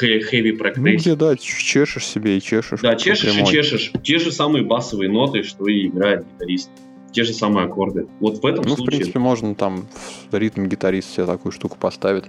heavy 0.02 0.52
progressive. 0.52 1.06
Ну, 1.06 1.14
где, 1.14 1.16
да, 1.16 1.36
чешешь 1.36 2.06
себе 2.06 2.38
и 2.38 2.40
чешешь. 2.40 2.80
Да, 2.80 2.94
чешешь 2.96 3.32
прямой. 3.32 3.50
и 3.50 3.54
чешешь. 3.54 3.92
Те 4.02 4.18
же 4.18 4.32
самые 4.32 4.64
басовые 4.64 5.10
ноты, 5.10 5.42
что 5.42 5.66
и 5.66 5.86
играет 5.86 6.24
гитарист. 6.34 6.70
Те 7.12 7.22
же 7.22 7.32
самые 7.32 7.66
аккорды. 7.66 8.06
Вот 8.18 8.42
в 8.42 8.46
этом 8.46 8.64
ну, 8.64 8.74
случае... 8.74 8.84
в 8.84 8.86
принципе, 8.86 9.18
можно 9.20 9.54
там 9.54 9.86
в 10.30 10.36
ритм 10.36 10.66
гитарист 10.66 11.14
себе 11.14 11.26
такую 11.26 11.52
штуку 11.52 11.76
поставить. 11.78 12.24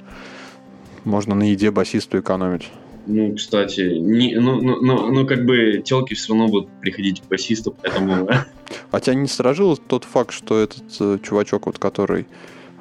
Можно 1.03 1.35
на 1.35 1.49
еде 1.49 1.71
басисту 1.71 2.19
экономить. 2.19 2.69
Ну, 3.07 3.35
кстати, 3.35 3.81
не, 3.99 4.35
ну, 4.35 4.61
ну, 4.61 4.81
ну, 4.81 5.11
ну, 5.11 5.27
как 5.27 5.45
бы 5.45 5.81
телки 5.83 6.15
все 6.15 6.33
равно 6.33 6.47
будут 6.47 6.69
приходить 6.81 7.21
к 7.21 7.25
басисту, 7.27 7.75
поэтому... 7.81 8.29
А 8.91 8.99
тебя 8.99 9.15
не 9.15 9.27
сторожил 9.27 9.77
тот 9.77 10.05
факт, 10.05 10.31
что 10.31 10.59
этот 10.59 10.83
э, 10.99 11.19
чувачок, 11.21 11.67
вот 11.67 11.77
который 11.77 12.25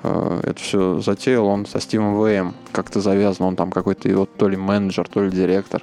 это 0.05 0.61
все 0.61 1.01
затеял 1.01 1.47
он 1.47 1.67
со 1.67 1.81
Стивом 1.81 2.17
ВМ. 2.17 2.55
Как-то 2.73 3.01
завязан, 3.01 3.47
он 3.47 3.57
там 3.57 3.71
какой-то 3.71 4.09
вот 4.17 4.37
то 4.37 4.49
ли 4.49 4.57
менеджер, 4.57 5.09
то 5.09 5.23
ли 5.23 5.31
директор. 5.31 5.83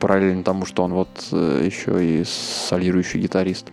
Параллельно 0.00 0.42
тому, 0.42 0.66
что 0.66 0.82
он 0.84 0.92
вот 0.92 1.08
э, 1.32 1.62
еще 1.64 2.04
и 2.04 2.24
солирующий 2.24 3.20
гитарист. 3.20 3.66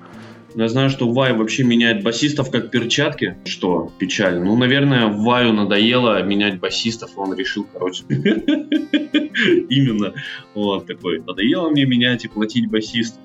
Я 0.56 0.68
знаю, 0.68 0.90
что 0.90 1.12
Вай 1.12 1.34
вообще 1.34 1.64
меняет 1.64 2.04
басистов 2.04 2.52
как 2.52 2.72
перчатки, 2.72 3.38
что 3.46 3.92
печально. 3.98 4.46
Ну, 4.46 4.56
наверное, 4.56 5.08
Ваю 5.08 5.54
надоело 5.54 6.22
менять 6.24 6.60
басистов, 6.60 7.12
и 7.16 7.20
он 7.20 7.36
решил, 7.36 7.66
короче, 7.72 8.04
именно 8.10 10.14
вот 10.54 10.86
такой. 10.86 11.22
Надоело 11.22 11.70
мне 11.70 11.86
менять 11.86 12.26
и 12.26 12.28
платить 12.28 12.70
басистов. 12.70 13.22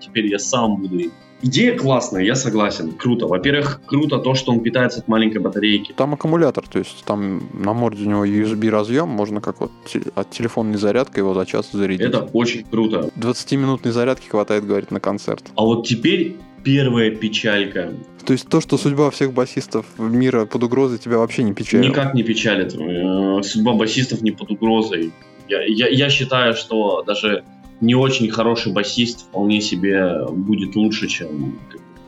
Теперь 0.00 0.26
я 0.26 0.38
сам 0.38 0.76
буду 0.76 1.10
Идея 1.42 1.76
классная, 1.76 2.22
я 2.22 2.34
согласен. 2.34 2.92
Круто. 2.92 3.26
Во-первых, 3.26 3.80
круто 3.86 4.18
то, 4.18 4.34
что 4.34 4.52
он 4.52 4.60
питается 4.60 5.00
от 5.00 5.08
маленькой 5.08 5.38
батарейки. 5.38 5.92
Там 5.92 6.12
аккумулятор, 6.12 6.68
то 6.68 6.78
есть 6.78 7.02
там 7.06 7.48
на 7.54 7.72
морде 7.72 8.04
у 8.04 8.10
него 8.10 8.26
USB 8.26 8.68
разъем, 8.68 9.08
можно 9.08 9.40
как 9.40 9.60
вот 9.60 9.70
от 10.14 10.30
телефонной 10.30 10.76
зарядкой 10.76 11.22
его 11.22 11.32
за 11.32 11.46
час 11.46 11.70
зарядить. 11.72 12.06
Это 12.06 12.28
очень 12.34 12.64
круто. 12.64 13.10
20-минутной 13.16 13.90
зарядки 13.90 14.28
хватает, 14.28 14.66
говорит, 14.66 14.90
на 14.90 15.00
концерт. 15.00 15.44
А 15.54 15.62
вот 15.62 15.86
теперь 15.86 16.36
первая 16.62 17.10
печалька. 17.10 17.94
То 18.24 18.32
есть 18.32 18.48
то, 18.48 18.60
что 18.60 18.76
судьба 18.78 19.10
всех 19.10 19.32
басистов 19.32 19.86
мира 19.98 20.44
под 20.44 20.64
угрозой, 20.64 20.98
тебя 20.98 21.18
вообще 21.18 21.42
не 21.42 21.54
печалит? 21.54 21.90
Никак 21.90 22.14
не 22.14 22.22
печалит. 22.22 22.74
Э, 22.74 23.42
судьба 23.42 23.74
басистов 23.74 24.22
не 24.22 24.30
под 24.30 24.50
угрозой. 24.50 25.12
Я, 25.48 25.62
я, 25.64 25.88
я 25.88 26.10
считаю, 26.10 26.54
что 26.54 27.02
даже 27.02 27.44
не 27.80 27.94
очень 27.94 28.30
хороший 28.30 28.72
басист 28.72 29.22
вполне 29.22 29.60
себе 29.60 30.26
будет 30.30 30.76
лучше, 30.76 31.08
чем... 31.08 31.58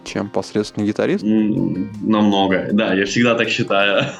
Чем 0.05 0.29
посредственный 0.29 0.87
гитарист? 0.87 1.23
Намного, 1.23 2.69
да, 2.73 2.93
я 2.93 3.05
всегда 3.07 3.35
так 3.35 3.49
считаю. 3.49 4.05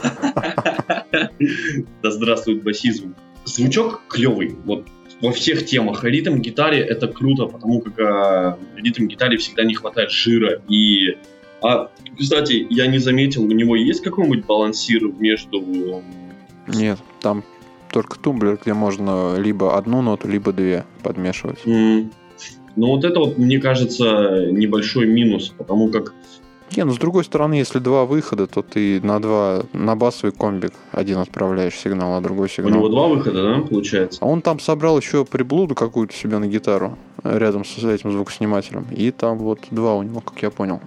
Да 2.03 2.11
здравствует 2.11 2.63
басизм. 2.63 3.15
Звучок 3.45 4.03
клевый, 4.09 4.57
вот 4.65 4.87
во 5.23 5.31
всех 5.31 5.65
темах. 5.65 6.05
Ритм 6.05 6.39
гитаре 6.39 6.81
это 6.81 7.07
круто, 7.07 7.47
потому 7.47 7.81
как 7.81 7.99
э, 7.99 8.57
ритм 8.77 9.07
гитаре 9.07 9.39
всегда 9.39 9.65
не 9.65 9.75
хватает 9.75 10.11
жира. 10.11 10.61
И, 10.69 11.17
а, 11.63 11.91
кстати, 12.19 12.67
я 12.69 12.89
не 12.89 12.99
заметил, 12.99 13.45
у 13.45 13.53
него 13.53 13.77
есть 13.77 14.03
какой-нибудь 14.03 14.45
балансир 14.45 15.05
между... 15.07 16.03
Нет, 16.67 16.99
там 17.21 17.45
только 17.91 18.19
тумблер, 18.19 18.59
где 18.61 18.75
можно 18.75 19.39
либо 19.39 19.79
одну 19.79 20.03
ноту, 20.03 20.29
либо 20.29 20.53
две 20.53 20.85
подмешивать. 21.03 21.61
Mm. 21.65 22.11
Ну 22.75 22.87
вот 22.89 23.05
это 23.05 23.21
вот, 23.21 23.39
мне 23.39 23.59
кажется, 23.59 24.49
небольшой 24.51 25.07
минус, 25.07 25.53
потому 25.57 25.89
как 25.89 26.15
не, 26.77 26.85
ну 26.85 26.93
с 26.93 26.99
другой 26.99 27.25
стороны, 27.25 27.55
если 27.55 27.79
два 27.79 28.05
выхода, 28.05 28.47
то 28.47 28.63
ты 28.63 29.01
на 29.03 29.21
два, 29.21 29.65
на 29.73 29.97
басовый 29.97 30.33
комбик 30.33 30.73
один 30.91 31.19
отправляешь 31.19 31.75
сигнал, 31.75 32.17
а 32.17 32.21
другой 32.21 32.49
сигнал. 32.49 32.73
У 32.73 32.75
него 32.77 32.89
два 32.89 33.09
выхода, 33.09 33.43
да, 33.43 33.61
получается? 33.61 34.19
А 34.23 34.27
он 34.27 34.43
там 34.43 34.61
собрал 34.61 34.99
еще 34.99 35.25
приблуду 35.25 35.75
какую-то 35.75 36.15
себе 36.15 36.39
на 36.39 36.47
гитару 36.47 36.99
рядом 37.25 37.65
с 37.65 37.79
этим 37.79 38.13
звукоснимателем. 38.13 38.87
И 38.91 39.11
там 39.11 39.39
вот 39.39 39.61
два 39.71 39.95
у 39.95 40.03
него, 40.03 40.21
как 40.21 40.43
я 40.43 40.51
понял 40.51 40.81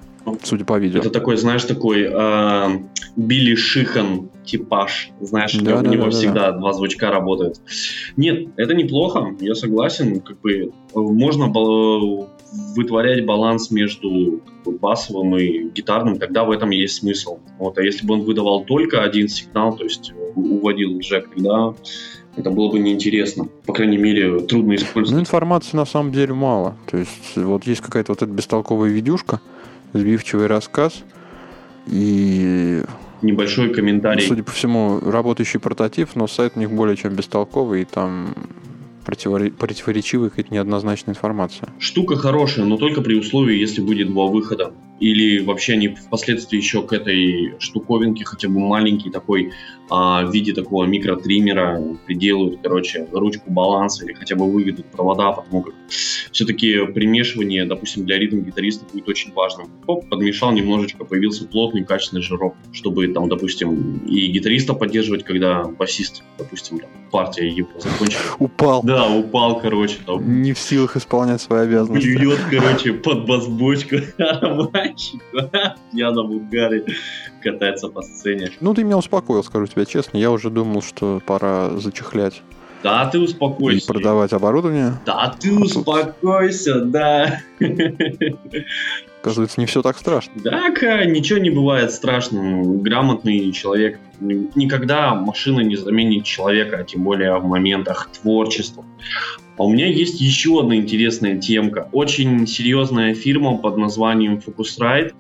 судя 0.44 0.66
по 0.66 0.78
видео. 0.78 1.02
Это 1.02 1.10
такой, 1.10 1.38
знаешь, 1.38 1.64
такой 1.64 2.08
э, 2.12 2.80
Билли 3.16 3.56
Шихан 3.56 4.30
типаж. 4.44 5.12
Знаешь, 5.22 5.54
да, 5.54 5.80
у 5.80 5.84
да, 5.84 5.90
него 5.90 6.06
да, 6.06 6.10
всегда 6.10 6.52
да. 6.52 6.58
два 6.58 6.74
звучка 6.74 7.12
работают. 7.12 7.60
Нет, 8.18 8.50
это 8.58 8.74
неплохо, 8.74 9.36
я 9.40 9.56
согласен. 9.56 10.22
Как 10.22 10.40
бы 10.42 10.72
можно 10.94 11.48
вытворять 12.76 13.26
баланс 13.26 13.72
между 13.72 14.42
басовым 14.66 15.38
и 15.38 15.70
гитарным, 15.70 16.18
тогда 16.18 16.44
в 16.44 16.52
этом 16.52 16.72
есть 16.72 16.96
смысл. 16.96 17.40
Вот, 17.60 17.78
а 17.78 17.84
если 17.84 18.06
бы 18.06 18.16
он 18.16 18.22
выдавал 18.22 18.64
только 18.66 19.04
один 19.04 19.28
сигнал, 19.28 19.76
то 19.76 19.84
есть 19.84 20.14
уводил 20.36 20.98
джек, 21.00 21.30
тогда 21.34 21.74
это 22.36 22.50
было 22.52 22.72
бы 22.72 22.80
неинтересно. 22.80 23.48
По 23.66 23.74
крайней 23.74 23.98
мере, 23.98 24.40
трудно 24.42 24.76
использовать. 24.76 25.16
Ну, 25.16 25.22
информации 25.22 25.78
на 25.78 25.86
самом 25.86 26.12
деле 26.12 26.34
мало. 26.34 26.76
То 26.90 26.98
есть, 26.98 27.36
вот 27.36 27.66
есть 27.66 27.82
какая-то 27.82 28.12
вот 28.12 28.22
эта 28.22 28.32
бестолковая 28.32 28.90
видюшка, 28.90 29.40
сбивчивый 29.94 30.48
рассказ 30.48 31.04
и 31.88 32.84
небольшой 33.22 33.74
комментарий. 33.74 34.28
Судя 34.28 34.44
по 34.44 34.52
всему, 34.52 35.00
работающий 35.00 35.60
прототип, 35.60 36.10
но 36.16 36.28
сайт 36.28 36.54
у 36.56 36.60
них 36.60 36.72
более 36.72 36.98
чем 36.98 37.16
бестолковый, 37.16 37.84
и 37.84 37.86
там 37.86 38.34
противоречивая 39.06 40.30
какая-то 40.30 40.54
неоднозначная 40.54 41.14
информация. 41.14 41.70
Штука 41.80 42.16
хорошая, 42.16 42.66
но 42.66 42.78
только 42.78 43.02
при 43.02 43.16
условии, 43.16 43.56
если 43.56 43.82
будет 43.82 44.08
два 44.10 44.26
выхода. 44.26 44.74
Или 45.00 45.44
вообще 45.44 45.74
они 45.74 45.90
впоследствии 45.90 46.58
еще 46.58 46.82
к 46.82 46.94
этой 46.94 47.56
штуковинке 47.60 48.24
хотя 48.24 48.48
бы 48.48 48.60
маленький 48.60 49.10
такой 49.10 49.52
а, 49.90 50.26
в 50.26 50.34
виде 50.34 50.54
такого 50.54 50.86
микротриммера 50.86 51.82
приделают, 52.06 52.60
короче, 52.64 53.08
ручку 53.12 53.52
баланса 53.52 54.06
или 54.06 54.14
хотя 54.14 54.36
бы 54.36 54.50
выведут 54.50 54.86
провода, 54.88 55.32
потому 55.32 55.64
как 55.64 55.74
все-таки 55.88 56.86
примешивание, 56.88 57.66
допустим, 57.66 58.06
для 58.06 58.18
ритм-гитариста 58.18 58.86
будет 58.92 59.08
очень 59.08 59.32
важным. 59.34 59.70
Оп, 59.86 60.10
подмешал 60.10 60.52
немножечко, 60.52 61.06
появился 61.06 61.46
плотный, 61.46 61.84
качественный 61.84 62.24
жирок, 62.24 62.56
чтобы 62.72 63.08
там, 63.10 63.30
допустим, 63.30 64.00
и 64.06 64.28
гитариста 64.28 64.74
поддерживать, 64.74 65.24
когда 65.24 65.64
басист, 65.66 66.24
допустим, 66.38 66.80
там, 66.80 66.90
партия 67.12 67.48
его 67.48 67.70
закончила. 67.80 68.22
Упал. 68.40 68.82
Да, 68.84 69.10
упал, 69.10 69.60
короче. 69.60 69.98
Там, 70.06 70.42
Не 70.42 70.54
в 70.54 70.60
силах 70.60 70.98
исполнять 70.98 71.42
свои 71.42 71.62
обязанности. 71.62 72.16
Плюет, 72.16 72.40
короче, 72.50 72.94
под 72.94 73.28
бас-бочку 73.28 73.98
мальчик 74.86 75.22
пьяном 75.92 76.32
угаре 76.36 76.86
катается 77.42 77.88
по 77.90 78.02
сцене. 78.02 78.52
Ну, 78.62 78.74
ты 78.74 78.84
меня 78.84 78.98
успокоил, 78.98 79.44
скажу 79.44 79.68
тебе 79.68 79.86
честно. 79.86 80.18
Я 80.18 80.32
уже 80.32 80.50
думал, 80.50 80.82
что 80.82 81.22
пора 81.26 81.72
зачехлять 81.78 82.42
Да, 82.84 83.08
ты 83.08 83.18
и 83.18 83.22
успокойся. 83.22 83.88
продавать 83.88 84.34
оборудование. 84.34 84.94
Да, 85.06 85.34
ты 85.40 85.54
успокойся, 85.54 86.82
да. 86.82 87.42
Оказывается, 89.26 89.60
не 89.60 89.66
все 89.66 89.82
так 89.82 89.98
страшно. 89.98 90.34
Да, 90.36 90.70
Ка, 90.70 91.04
ничего 91.06 91.40
не 91.40 91.50
бывает 91.50 91.90
страшным. 91.92 92.84
Грамотный 92.84 93.52
человек 93.54 94.00
никогда 94.20 95.16
машина 95.16 95.62
не 95.62 95.76
заменит 95.78 96.26
человека, 96.26 96.78
а 96.78 96.84
тем 96.84 97.02
более 97.02 97.36
в 97.40 97.44
моментах 97.44 98.12
творчества. 98.12 98.86
А 99.58 99.64
у 99.64 99.74
меня 99.74 99.88
есть 99.88 100.22
еще 100.22 100.60
одна 100.60 100.76
интересная 100.76 101.40
темка. 101.40 101.90
Очень 101.92 102.46
серьезная 102.46 103.16
фирма 103.16 103.58
под 103.58 103.78
названием 103.78 104.40
Focusrite, 104.46 105.14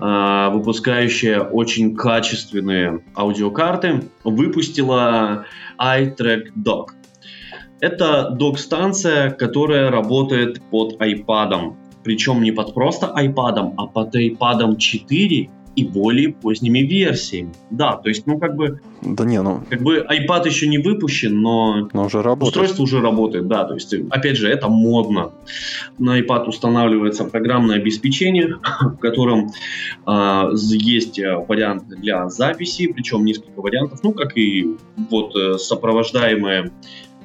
а, 0.00 0.50
выпускающая 0.50 1.38
очень 1.38 1.94
качественные 1.94 3.04
аудиокарты, 3.16 4.02
выпустила 4.24 5.46
iTrack 5.78 6.46
Dock. 6.56 6.86
Это 7.78 8.30
док-станция, 8.30 9.30
которая 9.30 9.92
работает 9.92 10.60
под 10.72 11.00
iPad. 11.00 11.76
Причем 12.08 12.42
не 12.42 12.52
под 12.52 12.72
просто 12.72 13.12
iPad, 13.14 13.74
а 13.76 13.86
под 13.86 14.14
iPad 14.16 14.78
4 14.78 15.50
и 15.76 15.84
более 15.84 16.30
поздними 16.30 16.78
версиями. 16.78 17.52
Да, 17.70 17.96
то 17.96 18.08
есть, 18.08 18.26
ну, 18.26 18.38
как 18.38 18.56
бы, 18.56 18.80
Да 19.02 19.26
не, 19.26 19.42
ну, 19.42 19.60
как 19.68 19.82
бы 19.82 20.06
iPad 20.10 20.46
еще 20.46 20.68
не 20.68 20.78
выпущен, 20.78 21.38
но 21.38 21.90
но 21.92 22.06
уже 22.06 22.22
работает. 22.22 22.48
Устройство 22.48 22.82
уже 22.84 23.02
работает, 23.02 23.46
да, 23.46 23.64
то 23.64 23.74
есть, 23.74 23.92
опять 24.08 24.38
же, 24.38 24.48
это 24.48 24.68
модно. 24.68 25.32
На 25.98 26.18
iPad 26.18 26.46
устанавливается 26.46 27.24
программное 27.24 27.76
обеспечение, 27.76 28.54
в 28.80 28.96
котором 28.96 29.50
а, 30.06 30.50
з- 30.52 30.78
есть 30.78 31.18
э, 31.18 31.36
вариант 31.46 31.88
для 31.88 32.30
записи, 32.30 32.90
причем 32.90 33.26
несколько 33.26 33.60
вариантов, 33.60 34.00
ну, 34.02 34.12
как 34.14 34.38
и 34.38 34.66
вот 35.10 35.36
э, 35.36 35.58
сопровождаемое 35.58 36.70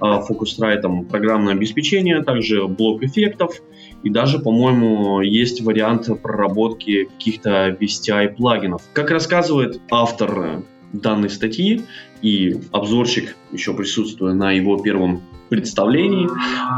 а, 0.01 0.21
Focusrite 0.21 1.05
программное 1.05 1.53
обеспечение, 1.53 2.21
также 2.23 2.67
блок 2.67 3.03
эффектов, 3.03 3.61
и 4.03 4.09
даже, 4.09 4.39
по-моему, 4.39 5.21
есть 5.21 5.61
вариант 5.61 6.09
проработки 6.21 7.05
каких-то 7.05 7.77
VSTI 7.79 8.35
плагинов. 8.35 8.83
Как 8.93 9.09
рассказывает 9.11 9.81
автор 9.89 10.39
э, 10.39 10.61
данной 10.91 11.29
статьи, 11.29 11.83
и 12.21 12.55
обзорщик 12.71 13.35
еще 13.51 13.73
присутствуя 13.73 14.33
на 14.33 14.51
его 14.51 14.77
первом 14.77 15.21
представлении, 15.49 16.27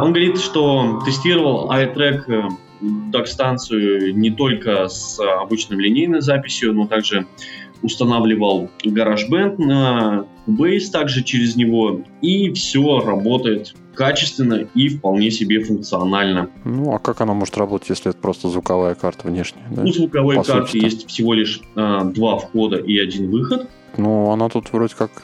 он 0.02 0.14
говорит, 0.14 0.40
что 0.40 1.02
тестировал 1.06 1.72
iTrack 1.72 2.24
э, 2.28 2.50
док-станцию 3.12 4.16
не 4.16 4.32
только 4.32 4.88
с 4.88 5.20
обычной 5.20 5.78
линейной 5.78 6.22
записью, 6.22 6.74
но 6.74 6.88
также 6.88 7.26
устанавливал 7.82 8.70
GarageBand 8.84 9.58
на 9.58 10.26
Cubase 10.48 10.92
также 10.92 11.24
через 11.24 11.56
него, 11.56 12.02
и 12.22 12.52
все 12.54 13.00
работает 13.00 13.74
качественно 13.94 14.66
и 14.76 14.90
вполне 14.90 15.32
себе 15.32 15.62
функционально. 15.62 16.50
Ну, 16.66 16.94
а 16.94 17.00
как 17.00 17.22
она 17.22 17.34
может 17.34 17.58
работать, 17.58 17.90
если 17.90 18.12
это 18.12 18.20
просто 18.20 18.50
звуковая 18.50 18.94
карта 18.96 19.28
внешняя? 19.28 19.66
да? 19.72 19.84
У 19.84 19.88
звуковой 19.88 20.36
по 20.36 20.44
карты 20.44 20.68
сути-то. 20.72 20.86
есть 20.86 21.08
всего 21.08 21.34
лишь 21.34 21.62
а, 21.76 22.04
два 22.04 22.38
входа 22.38 22.78
и 22.78 22.98
один 22.98 23.32
выход. 23.32 23.70
Ну, 23.98 24.32
она 24.32 24.50
тут 24.50 24.72
вроде 24.74 24.94
как 24.96 25.24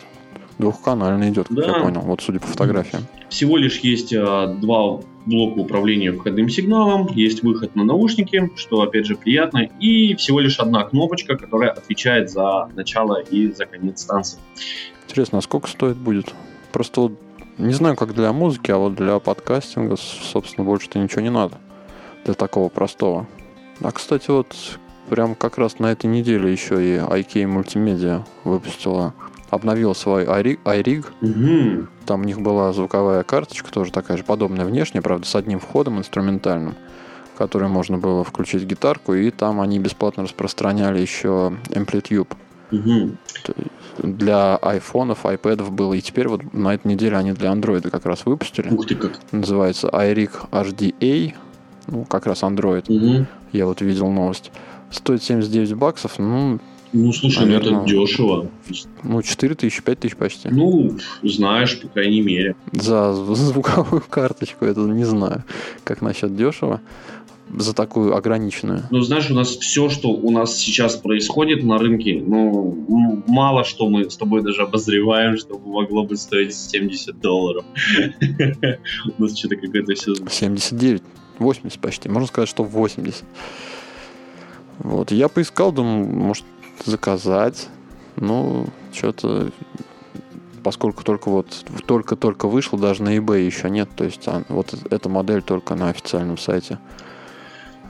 двухканальная 0.58 1.30
идет, 1.32 1.48
как 1.48 1.58
Да. 1.58 1.68
я 1.68 1.74
понял, 1.84 2.02
вот 2.02 2.22
судя 2.22 2.40
по 2.40 2.48
фотографиям. 2.48 3.04
Всего 3.30 3.58
лишь 3.58 3.80
есть 3.80 4.14
а, 4.14 4.48
два 4.48 5.02
блока 5.26 5.60
управления 5.60 6.12
входным 6.12 6.50
сигналом, 6.50 7.08
есть 7.14 7.44
выход 7.44 7.76
на 7.76 7.84
наушники, 7.84 8.52
что 8.56 8.82
опять 8.82 9.06
же 9.06 9.16
приятно, 9.16 9.70
и 9.80 10.16
всего 10.16 10.40
лишь 10.40 10.60
одна 10.60 10.84
кнопочка, 10.84 11.38
которая 11.38 11.72
отвечает 11.72 12.30
за 12.30 12.70
начало 12.76 13.22
и 13.22 13.52
за 13.52 13.66
конец 13.66 14.02
станции. 14.02 14.40
Интересно, 15.08 15.40
а 15.40 15.42
сколько 15.42 15.68
стоит 15.68 15.98
будет? 15.98 16.34
Просто 16.72 17.02
вот 17.02 17.14
не 17.58 17.74
знаю, 17.74 17.96
как 17.96 18.14
для 18.14 18.34
музыки, 18.34 18.72
а 18.72 18.78
вот 18.78 18.96
для 18.96 19.20
подкастинга, 19.20 19.96
собственно, 19.98 20.66
больше-то 20.66 21.00
ничего 21.00 21.22
не 21.22 21.30
надо. 21.30 21.58
Для 22.26 22.34
такого 22.34 22.70
простого. 22.70 23.28
А, 23.82 23.92
кстати, 23.92 24.30
вот 24.32 24.56
прям 25.10 25.36
как 25.36 25.58
раз 25.58 25.80
на 25.80 25.92
этой 25.92 26.08
неделе 26.08 26.52
еще 26.52 26.76
и 26.76 26.98
IK 26.98 27.46
Multimedia 27.46 28.24
выпустила, 28.44 29.14
обновила 29.50 29.94
свой 29.94 30.26
iRig, 30.26 30.60
iRig. 30.64 31.06
Мгм. 31.22 31.90
Там 32.12 32.24
у 32.24 32.26
них 32.26 32.42
была 32.42 32.74
звуковая 32.74 33.24
карточка, 33.24 33.72
тоже 33.72 33.90
такая 33.94 34.18
же 34.18 34.26
подобная 34.26 34.66
внешне, 34.66 35.02
правда, 35.02 35.26
с 35.26 35.34
одним 35.34 35.62
входом 35.62 35.98
инструментальным, 35.98 36.76
который 37.38 37.70
можно 37.70 37.98
было 37.98 38.26
включить 38.26 38.64
гитарку, 38.64 39.14
и 39.14 39.32
там 39.32 39.62
они 39.62 39.80
бесплатно 39.80 40.24
распространяли 40.24 41.00
еще 41.00 41.54
Amplitude 41.70 42.28
Мгм. 42.72 43.18
для 44.00 44.58
айфонов, 44.58 45.26
айпэдов 45.26 45.72
было. 45.72 45.94
И 45.94 46.02
теперь 46.02 46.28
вот 46.28 46.54
на 46.54 46.74
этой 46.74 46.88
неделе 46.88 47.16
они 47.16 47.32
для 47.32 47.50
андроида 47.50 47.90
как 47.90 48.06
раз 48.06 48.26
выпустили. 48.26 48.68
Ух 48.74 48.86
ты 48.86 48.96
как. 48.96 49.14
Называется 49.32 49.88
iRig 49.88 50.32
HDA. 50.52 51.34
Ну, 51.88 52.04
как 52.04 52.26
раз 52.26 52.44
Android. 52.44 52.92
Мгм. 52.92 53.26
Я 53.54 53.68
вот 53.68 53.80
видел 53.80 54.10
новость. 54.10 54.52
Стоит 54.90 55.24
79 55.24 55.76
баксов. 55.76 56.20
Ну, 56.20 56.60
Ну, 56.94 57.14
слушай, 57.14 57.46
ну 57.46 57.54
это 57.54 57.86
дешево. 57.88 58.50
ну 59.04 59.22
4 59.22 59.56
тысячи, 59.56 59.82
5 59.82 60.00
тысяч 60.00 60.16
почти. 60.16 60.50
Ну, 60.50 60.98
знаешь, 61.24 61.80
по 61.80 61.88
крайней 61.88 62.22
мере. 62.22 62.56
За 62.74 63.12
зв- 63.14 63.36
звуковую 63.36 64.04
карточку, 64.10 64.66
это 64.66 64.82
не 64.82 65.06
знаю, 65.06 65.44
как 65.84 66.02
насчет 66.02 66.36
дешево. 66.36 66.82
За 67.58 67.74
такую 67.74 68.16
ограниченную. 68.16 68.84
Ну, 68.92 69.02
знаешь, 69.02 69.30
у 69.30 69.34
нас 69.34 69.50
все, 69.58 69.90
что 69.90 70.10
у 70.10 70.32
нас 70.32 70.56
сейчас 70.56 70.96
происходит 70.96 71.64
на 71.66 71.78
рынке, 71.78 72.24
ну, 72.26 73.24
мало 73.28 73.66
что 73.66 73.90
мы 73.90 74.10
с 74.10 74.16
тобой 74.16 74.42
даже 74.42 74.62
обозреваем, 74.62 75.38
чтобы 75.38 75.68
могло 75.70 76.06
бы 76.06 76.16
стоить 76.16 76.56
70 76.56 77.20
долларов. 77.20 77.66
У 79.18 79.22
нас 79.22 79.38
что-то 79.38 79.58
какое-то 79.58 79.94
все... 79.96 80.14
79, 80.30 81.04
80 81.40 81.80
почти. 81.82 82.08
Можно 82.08 82.28
сказать, 82.28 82.48
что 82.50 82.64
80. 82.64 83.24
Вот, 84.80 85.12
я 85.12 85.28
поискал, 85.28 85.74
думал, 85.74 86.06
может, 86.06 86.46
заказать. 86.86 87.70
Ну, 88.16 88.68
что-то, 88.94 89.52
поскольку 90.64 91.04
только 91.04 91.30
вот, 91.30 91.66
только-только 91.86 92.48
вышло, 92.48 92.78
даже 92.78 93.04
на 93.04 93.18
eBay 93.18 93.46
еще 93.46 93.70
нет. 93.70 93.90
То 93.96 94.04
есть, 94.04 94.28
а, 94.28 94.44
вот 94.50 94.74
эта 94.90 95.10
модель 95.10 95.42
только 95.42 95.76
на 95.76 95.90
официальном 95.90 96.38
сайте 96.38 96.80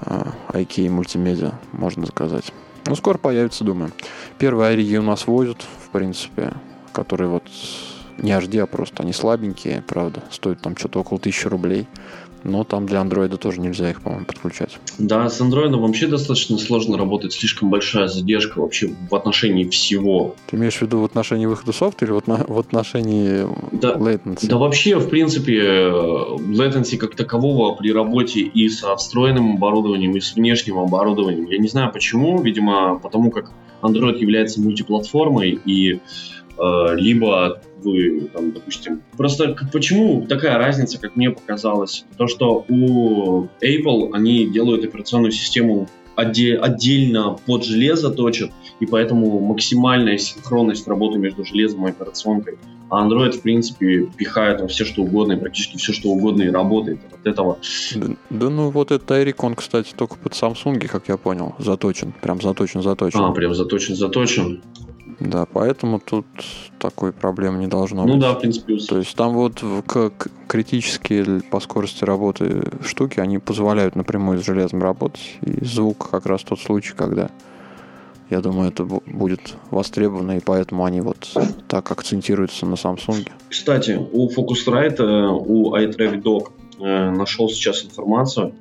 а, 0.02 0.34
IK 0.50 0.90
мультимедиа 0.90 1.54
можно 1.72 2.06
заказать. 2.06 2.52
Ну, 2.86 2.96
скоро 2.96 3.18
появится, 3.18 3.64
думаю. 3.64 3.92
Первые 4.38 4.72
Ариги 4.72 4.98
у 4.98 5.04
нас 5.04 5.28
возят, 5.28 5.66
в 5.86 5.90
принципе, 5.90 6.54
которые 6.94 7.30
вот 7.30 7.44
не 8.18 8.32
HD, 8.32 8.60
а 8.60 8.66
просто 8.66 9.04
они 9.04 9.14
слабенькие, 9.14 9.84
правда. 9.88 10.24
Стоят 10.32 10.62
там 10.62 10.76
что-то 10.76 11.00
около 11.00 11.20
1000 11.20 11.50
рублей. 11.50 11.88
Но 12.44 12.64
там 12.64 12.86
для 12.86 13.02
андроида 13.02 13.38
тоже 13.38 13.62
нельзя 13.62 13.90
их, 13.90 14.02
по-моему, 14.02 14.26
подключать. 14.26 14.80
Да, 14.98 15.30
с 15.30 15.40
андроидом 15.42 15.82
вообще 15.82 16.08
достаточно 16.08 16.58
сложно 16.58 16.98
работать, 16.98 17.34
слишком 17.34 17.70
большая 17.70 18.08
задержка 18.08 18.60
вообще 18.60 18.92
в 19.10 19.16
отношении 19.16 19.66
всего. 19.70 20.36
Ты 20.48 20.58
имеешь 20.58 20.76
в 20.78 20.82
виду 20.82 21.00
в 21.02 21.06
отношении 21.06 21.46
выхода 21.46 21.72
софта 21.72 22.06
или 22.06 22.12
в, 22.12 22.18
отно- 22.18 22.52
в 22.52 22.58
отношении 22.58 23.48
Да, 23.72 23.94
latency? 23.94 24.48
Да 24.48 24.58
вообще, 24.58 24.98
в 24.98 25.10
принципе, 25.10 25.62
latency 25.62 26.98
как 26.98 27.16
такового 27.16 27.76
при 27.76 27.92
работе 27.92 28.42
и 28.42 28.70
со 28.70 28.96
встроенным 28.96 29.56
оборудованием, 29.58 30.16
и 30.16 30.20
с 30.20 30.36
внешним 30.36 30.80
оборудованием. 30.80 31.46
Я 31.46 31.58
не 31.58 31.68
знаю 31.68 31.92
почему, 31.92 32.42
видимо, 32.42 33.00
потому 33.00 33.32
как 33.32 33.52
Android 33.82 34.18
является 34.18 34.62
мультиплатформой, 34.62 35.60
и 35.66 36.00
либо 36.96 37.62
вы, 37.84 38.30
там, 38.34 38.52
допустим... 38.52 39.02
Просто 39.18 39.56
почему 39.72 40.26
такая 40.28 40.58
разница, 40.58 41.00
как 41.00 41.16
мне 41.16 41.32
показалось? 41.32 42.06
То, 42.18 42.28
что 42.28 42.66
у 42.70 43.48
Apple 43.62 44.12
они 44.14 44.46
делают 44.46 44.86
операционную 44.86 45.32
систему 45.32 45.88
отде- 46.16 46.56
отдельно 46.56 47.38
под 47.46 47.66
железо 47.66 48.12
точат, 48.12 48.52
и 48.80 48.86
поэтому 48.86 49.40
максимальная 49.40 50.18
синхронность 50.18 50.88
работы 50.88 51.18
между 51.18 51.46
железом 51.46 51.88
и 51.88 51.92
операционкой 51.92 52.58
А 52.90 53.08
Android, 53.08 53.32
в 53.32 53.42
принципе, 53.42 54.08
пихает 54.18 54.62
во 54.62 54.68
все 54.68 54.86
что 54.86 55.04
угодно, 55.04 55.34
и 55.34 55.38
практически 55.38 55.78
все 55.78 55.94
что 55.94 56.10
угодно 56.10 56.44
и 56.44 56.50
работает 56.50 57.00
от 57.12 57.26
этого. 57.26 57.58
Да, 57.96 58.08
да 58.30 58.50
ну 58.50 58.70
вот 58.70 58.92
этот 58.92 59.10
Айрик, 59.12 59.44
он, 59.44 59.56
кстати, 59.56 59.94
только 59.96 60.18
под 60.18 60.34
Samsung, 60.34 60.88
как 60.88 61.08
я 61.08 61.18
понял, 61.18 61.56
заточен. 61.58 62.14
Прям 62.22 62.42
заточен, 62.42 62.82
заточен. 62.82 63.20
А, 63.20 63.32
прям 63.32 63.56
заточен, 63.56 63.96
заточен. 63.96 64.62
Да, 65.22 65.46
поэтому 65.46 66.00
тут 66.00 66.26
такой 66.80 67.14
проблемы 67.14 67.60
не 67.60 67.68
должно 67.68 68.06
ну, 68.06 68.08
быть. 68.08 68.16
Ну 68.16 68.22
да, 68.22 68.34
в 68.34 68.40
принципе. 68.40 68.78
То 68.78 68.98
есть 68.98 69.16
там 69.16 69.34
вот 69.34 69.64
как 69.86 70.28
критические 70.48 71.42
по 71.52 71.60
скорости 71.60 72.04
работы 72.04 72.64
штуки, 72.84 73.20
они 73.20 73.38
позволяют 73.38 73.96
напрямую 73.96 74.40
с 74.40 74.46
железом 74.46 74.82
работать. 74.82 75.38
И 75.42 75.64
звук 75.64 76.10
как 76.10 76.26
раз 76.26 76.42
тот 76.42 76.60
случай, 76.60 76.94
когда 76.96 77.30
я 78.32 78.40
думаю, 78.40 78.70
это 78.70 78.84
будет 78.86 79.56
востребовано, 79.70 80.38
и 80.38 80.40
поэтому 80.40 80.86
они 80.86 81.02
вот 81.02 81.30
так 81.68 81.92
акцентируются 81.92 82.66
на 82.66 82.76
Samsung. 82.76 83.28
Кстати, 83.50 84.00
у 84.12 84.30
Focusrite, 84.30 85.02
э, 85.02 85.28
у 85.28 85.76
iTrack 85.76 86.24
Dock 86.24 86.52
э, 86.80 87.12
нашел 87.12 87.50
сейчас 87.50 87.84
информацию. 87.84 88.56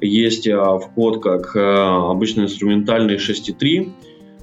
Есть 0.00 0.46
э, 0.46 0.56
вход 0.56 1.20
как 1.20 1.54
обычный 1.56 2.44
инструментальный 2.44 3.16
6.3, 3.16 3.92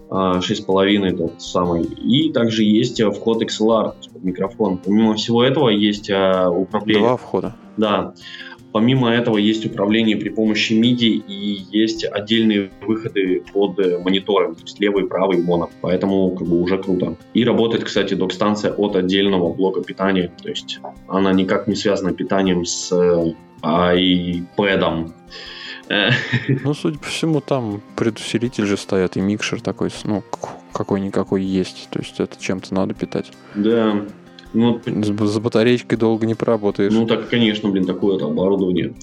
6,5 0.10 1.18
тот 1.18 1.42
самый. 1.42 1.84
И 1.84 2.32
также 2.32 2.64
есть 2.64 3.02
вход 3.02 3.42
XLR, 3.42 3.94
под 4.14 4.24
микрофон. 4.24 4.78
Помимо 4.78 5.16
всего 5.16 5.44
этого 5.44 5.70
есть 5.70 6.10
управление. 6.10 7.04
Два 7.04 7.18
входа. 7.18 7.56
Да. 7.78 8.14
Помимо 8.76 9.10
этого 9.10 9.38
есть 9.38 9.66
управление 9.66 10.18
при 10.18 10.28
помощи 10.28 10.74
MIDI 10.74 11.24
и 11.26 11.64
есть 11.72 12.04
отдельные 12.04 12.72
выходы 12.86 13.42
под 13.54 13.80
э, 13.80 14.00
мониторы, 14.00 14.54
то 14.54 14.64
есть 14.64 14.82
левый, 14.82 15.08
правый, 15.08 15.42
моно. 15.42 15.70
Поэтому 15.80 16.32
как 16.32 16.46
бы 16.46 16.62
уже 16.62 16.78
круто. 16.78 17.16
И 17.34 17.46
работает, 17.46 17.86
кстати, 17.86 18.16
док-станция 18.16 18.74
от 18.74 18.98
отдельного 18.98 19.54
блока 19.54 19.82
питания. 19.82 20.30
То 20.44 20.50
есть 20.50 20.82
она 21.08 21.32
никак 21.32 21.68
не 21.68 21.76
связана 21.76 22.12
питанием 22.12 22.66
с 22.66 22.92
iPad. 23.62 25.14
Ну, 25.90 26.74
судя 26.74 26.98
по 26.98 27.06
всему, 27.06 27.42
там 27.42 27.82
предусилитель 27.96 28.66
же 28.66 28.78
стоят 28.78 29.18
и 29.18 29.22
микшер 29.22 29.62
такой, 29.62 29.90
ну, 30.04 30.24
какой-никакой 30.74 31.44
есть. 31.44 31.88
То 31.92 32.00
есть 32.00 32.20
это 32.20 32.42
чем-то 32.42 32.74
надо 32.74 32.94
питать. 32.94 33.32
Да. 33.56 34.02
Ну, 34.54 34.82
с 34.86 35.40
батареечкой 35.40 35.98
долго 35.98 36.26
не 36.26 36.34
поработаешь. 36.34 36.94
Ну, 36.94 37.06
так, 37.06 37.30
конечно, 37.30 37.70
блин, 37.70 37.86
такое 37.86 38.16
это 38.16 38.26
оборудование. 38.26 38.94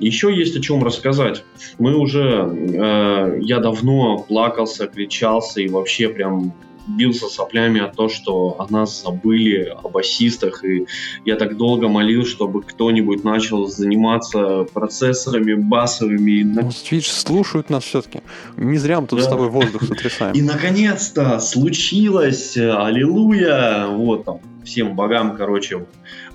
Еще 0.00 0.34
есть 0.34 0.56
о 0.56 0.60
чем 0.60 0.82
рассказать. 0.82 1.44
Мы 1.78 1.96
уже... 1.96 2.52
Э, 2.52 3.38
я 3.40 3.60
давно 3.60 4.18
плакался, 4.18 4.88
кричался 4.88 5.60
и 5.60 5.68
вообще 5.68 6.08
прям 6.08 6.52
бился 6.86 7.26
соплями 7.26 7.80
о 7.80 7.88
том, 7.88 8.08
что 8.08 8.56
о 8.58 8.70
нас 8.70 9.02
забыли, 9.02 9.74
о 9.82 9.88
басистах, 9.88 10.64
и 10.64 10.86
я 11.24 11.36
так 11.36 11.56
долго 11.56 11.88
молил, 11.88 12.24
чтобы 12.24 12.62
кто-нибудь 12.62 13.24
начал 13.24 13.66
заниматься 13.66 14.64
процессорами 14.72 15.54
басовыми. 15.54 16.42
Ну, 16.42 16.70
видишь, 16.90 17.10
слушают 17.10 17.70
нас 17.70 17.84
все-таки. 17.84 18.20
Не 18.56 18.78
зря 18.78 19.00
мы 19.00 19.06
тут 19.06 19.20
да. 19.20 19.24
с 19.24 19.28
тобой 19.28 19.48
воздух 19.48 19.82
сотрясаем. 19.84 20.34
И 20.34 20.42
наконец-то 20.42 21.38
случилось! 21.40 22.56
Аллилуйя! 22.56 23.86
Вот 23.88 24.24
там, 24.24 24.40
всем 24.64 24.94
богам, 24.94 25.36
короче, 25.36 25.86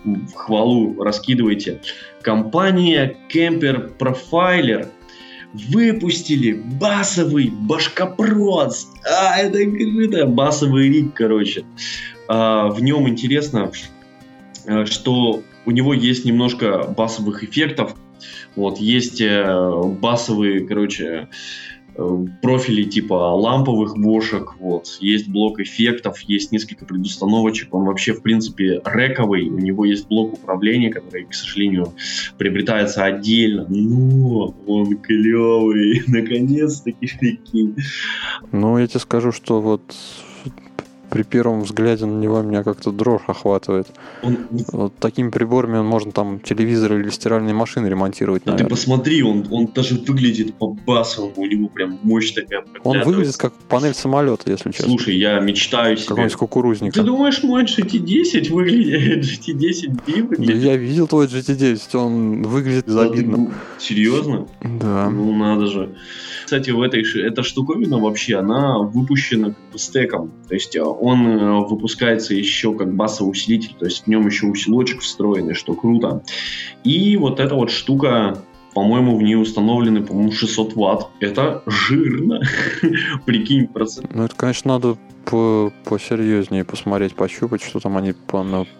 в 0.03 0.33
хвалу 0.33 1.01
раскидывайте. 1.01 1.81
Компания 2.21 3.15
Camper 3.33 3.97
Profiler 3.97 4.89
выпустили 5.69 6.53
басовый 6.53 7.49
башкопроц. 7.49 8.85
А, 9.09 9.37
это 9.37 9.65
круто. 9.65 10.25
Басовый 10.25 10.89
рик, 10.89 11.13
короче. 11.13 11.65
А, 12.27 12.67
в 12.67 12.81
нем 12.81 13.07
интересно, 13.07 13.71
э, 14.65 14.85
что 14.85 15.43
у 15.65 15.71
него 15.71 15.93
есть 15.93 16.25
немножко 16.25 16.93
басовых 16.97 17.43
эффектов. 17.43 17.95
Вот, 18.55 18.77
есть 18.77 19.21
э, 19.21 19.71
басовые, 19.99 20.65
короче, 20.65 21.27
профили 22.41 22.83
типа 22.83 23.13
ламповых 23.13 23.97
бошек, 23.97 24.55
вот, 24.59 24.97
есть 24.99 25.29
блок 25.29 25.59
эффектов, 25.59 26.19
есть 26.21 26.51
несколько 26.51 26.85
предустановочек, 26.85 27.73
он 27.73 27.85
вообще, 27.85 28.13
в 28.13 28.21
принципе, 28.21 28.81
рековый, 28.85 29.47
у 29.49 29.57
него 29.57 29.85
есть 29.85 30.07
блок 30.07 30.33
управления, 30.33 30.89
который, 30.89 31.25
к 31.25 31.33
сожалению, 31.33 31.93
приобретается 32.37 33.03
отдельно, 33.03 33.65
но 33.69 34.55
он 34.67 34.97
клевый, 34.97 36.03
наконец-таки. 36.07 37.75
Ну, 38.51 38.77
я 38.77 38.87
тебе 38.87 38.99
скажу, 38.99 39.31
что 39.31 39.61
вот 39.61 39.95
при 41.15 41.23
первом 41.23 41.61
взгляде 41.61 42.05
на 42.05 42.19
него 42.19 42.41
меня 42.41 42.61
как-то 42.61 42.91
дрожь 42.91 43.21
охватывает. 43.27 43.87
Он... 44.21 44.37
Вот 44.73 44.97
такими 44.97 45.29
приборами 45.29 45.77
он 45.77 45.85
можно 45.85 46.11
там 46.11 46.41
телевизор 46.41 46.97
или 46.97 47.09
стиральные 47.09 47.53
машины 47.53 47.87
ремонтировать. 47.87 48.45
Ну 48.45 48.57
ты 48.57 48.65
посмотри, 48.65 49.23
он, 49.23 49.47
он 49.49 49.67
даже 49.67 49.95
выглядит 49.95 50.55
по-басовому, 50.55 51.31
у 51.37 51.45
него 51.45 51.69
прям 51.69 51.99
мощь 52.03 52.33
такая. 52.33 52.65
Он 52.83 53.01
выглядит 53.03 53.37
как 53.37 53.53
панель 53.53 53.93
самолета, 53.93 54.51
если 54.51 54.71
честно. 54.71 54.89
Слушай, 54.89 55.15
я 55.15 55.39
мечтаю 55.39 55.95
себе. 55.95 56.07
Какой-нибудь 56.09 56.35
кукурузника. 56.35 56.99
Ты 56.99 57.03
думаешь, 57.03 57.41
мой 57.43 57.63
GT10 57.63 58.51
выглядит, 58.51 59.23
GT10B 59.23 60.21
выглядит? 60.21 60.47
Да 60.47 60.53
я 60.53 60.75
видел 60.75 61.07
твой 61.07 61.27
GT10, 61.27 61.97
он 61.97 62.43
выглядит 62.43 62.87
безобидно. 62.87 63.53
Серьезно? 63.79 64.49
Да. 64.61 65.09
Ну 65.09 65.33
надо 65.33 65.67
же. 65.67 65.95
Кстати, 66.43 66.71
в 66.71 66.81
этой 66.81 67.03
эта 67.21 67.41
штуковина 67.41 67.99
вообще, 67.99 68.35
она 68.35 68.79
выпущена 68.79 69.47
как 69.47 69.71
бы 69.71 69.79
стеком. 69.79 70.31
То 70.47 70.53
есть 70.53 70.75
он 71.05 71.27
э, 71.27 71.67
выпускается 71.67 72.33
еще 72.33 72.73
как 72.73 72.93
басовый 72.95 73.31
усилитель, 73.31 73.75
то 73.77 73.85
есть 73.85 74.03
в 74.03 74.07
нем 74.07 74.25
еще 74.25 74.47
усилочек 74.47 75.01
встроенный, 75.01 75.53
что 75.53 75.75
круто. 75.75 76.23
И 76.83 77.15
вот 77.17 77.39
эта 77.39 77.53
вот 77.53 77.69
штука 77.69 78.41
по-моему, 78.75 79.17
в 79.17 79.23
ней 79.23 79.35
установлены, 79.35 80.03
по-моему, 80.03 80.33
600 80.33 80.75
ватт. 80.75 81.07
Это 81.21 81.63
жирно. 81.65 82.41
Прикинь, 83.25 83.67
процент. 83.67 84.13
Ну, 84.13 84.25
это, 84.25 84.35
конечно, 84.35 84.73
надо 84.73 84.97
по 85.23 85.71
посерьезнее 85.85 86.65
посмотреть, 86.65 87.15
пощупать, 87.15 87.63
что 87.63 87.79
там 87.79 87.95
они 87.95 88.13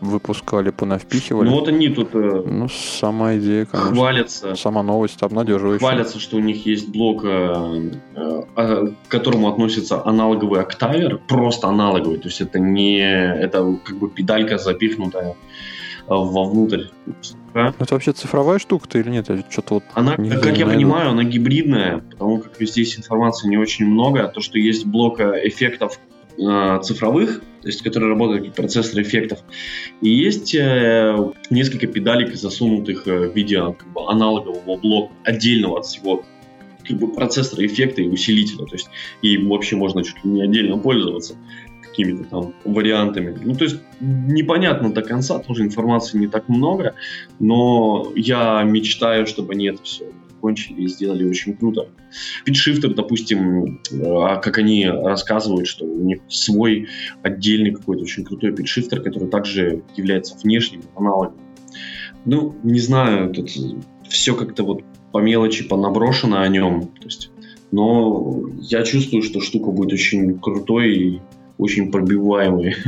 выпускали, 0.02 0.70
понавпихивали. 0.70 1.48
Ну 1.48 1.56
вот 1.56 1.70
они 1.70 1.88
тут... 1.90 2.10
Э, 2.14 2.44
ну, 2.46 2.68
сама 2.68 3.38
идея, 3.38 3.66
конечно. 3.66 3.94
Хвалятся. 3.94 4.56
Сама 4.56 4.84
новость 4.84 5.24
обнадеживающая. 5.24 5.80
Хвалятся, 5.80 6.20
что 6.20 6.38
у 6.38 6.42
них 6.42 6.66
есть 6.66 6.90
блок, 6.90 7.24
э, 7.24 7.92
э, 8.16 8.88
к 9.08 9.12
которому 9.12 9.48
относится 9.48 10.06
аналоговый 10.06 10.60
октавер, 10.60 11.20
просто 11.28 11.70
аналоговый, 11.70 12.20
то 12.20 12.28
есть 12.28 12.42
это 12.42 12.60
не... 12.60 13.00
Это 13.00 13.80
как 13.84 13.98
бы 13.98 14.10
педалька 14.10 14.58
запихнутая 14.58 15.36
вовнутрь. 16.08 16.86
Это 17.54 17.94
вообще 17.94 18.12
цифровая 18.12 18.60
штука-то 18.60 19.00
или 19.00 19.10
нет? 19.10 19.30
Я 19.30 19.44
что-то 19.50 19.76
вот 19.76 19.84
она, 19.94 20.16
как 20.16 20.58
я 20.58 20.66
найду. 20.66 20.66
понимаю, 20.66 21.12
она 21.12 21.24
гибридная, 21.24 22.00
потому 22.00 22.40
как 22.40 22.56
здесь 22.60 22.98
информации 22.98 23.48
не 23.48 23.58
очень 23.58 23.86
много. 23.86 24.28
То, 24.28 24.42
что 24.42 24.58
есть 24.58 24.86
блок 24.86 25.20
эффектов 25.20 26.00
э, 26.38 26.80
цифровых, 26.84 27.42
то 27.62 27.68
есть 27.68 27.82
которые 27.82 28.10
работают 28.10 28.46
как 28.46 28.56
процессор 28.56 29.02
эффектов. 29.02 29.40
И 30.02 30.10
есть 30.10 30.54
э, 30.54 31.18
несколько 31.50 31.88
педалек, 31.88 32.36
засунутых 32.36 33.08
э, 33.08 33.30
в 33.30 33.36
виде 33.36 33.58
как 33.58 33.88
бы, 33.94 34.08
аналогового 34.08 34.78
блока, 34.78 35.14
отдельного 35.24 35.80
от 35.80 35.86
всего 35.86 36.24
как 36.88 36.98
бы, 36.98 37.12
процессора 37.12 37.66
эффекта 37.66 38.02
и 38.02 38.08
усилителя. 38.08 38.66
То 38.66 38.74
есть 38.74 38.90
и 39.22 39.38
вообще 39.38 39.76
можно 39.76 40.04
чуть 40.04 40.24
ли 40.24 40.30
не 40.30 40.44
отдельно 40.44 40.78
пользоваться 40.78 41.36
какими-то 41.96 42.30
там 42.30 42.54
вариантами. 42.66 43.38
Ну, 43.42 43.56
то 43.56 43.64
есть 43.64 43.78
непонятно 44.02 44.92
до 44.92 45.02
конца, 45.02 45.40
тоже 45.40 45.64
информации 45.64 46.18
не 46.18 46.28
так 46.28 46.50
много, 46.50 46.96
но 47.40 48.12
я 48.16 48.64
мечтаю, 48.64 49.26
чтобы 49.28 49.54
они 49.54 49.68
это 49.68 49.82
все 49.84 50.06
закончили 50.30 50.82
и 50.82 50.88
сделали 50.88 51.24
очень 51.24 51.56
круто. 51.56 51.88
Питшифтер, 52.44 52.94
допустим, 52.94 53.80
а 54.04 54.38
как 54.38 54.58
они 54.58 54.86
рассказывают, 54.88 55.68
что 55.68 55.86
у 55.86 56.02
них 56.02 56.20
свой 56.28 56.88
отдельный 57.24 57.72
какой-то 57.72 58.04
очень 58.04 58.26
крутой 58.26 58.54
питшифтер, 58.54 59.02
который 59.02 59.30
также 59.30 59.84
является 59.96 60.38
внешним 60.38 60.82
аналогом. 60.96 61.38
Ну, 62.26 62.56
не 62.64 62.80
знаю, 62.80 63.32
тут 63.34 63.50
все 64.10 64.36
как-то 64.36 64.64
вот 64.64 64.84
по 65.12 65.20
мелочи 65.20 65.68
понаброшено 65.68 66.42
о 66.42 66.48
нем. 66.48 66.90
То 67.00 67.06
есть, 67.06 67.32
но 67.72 68.44
я 68.62 68.84
чувствую, 68.84 69.24
что 69.24 69.42
штука 69.42 69.72
будет 69.72 69.94
очень 69.94 70.40
крутой 70.40 70.96
и 70.96 71.22
очень 71.58 71.92
пробиваемый. 71.92 72.76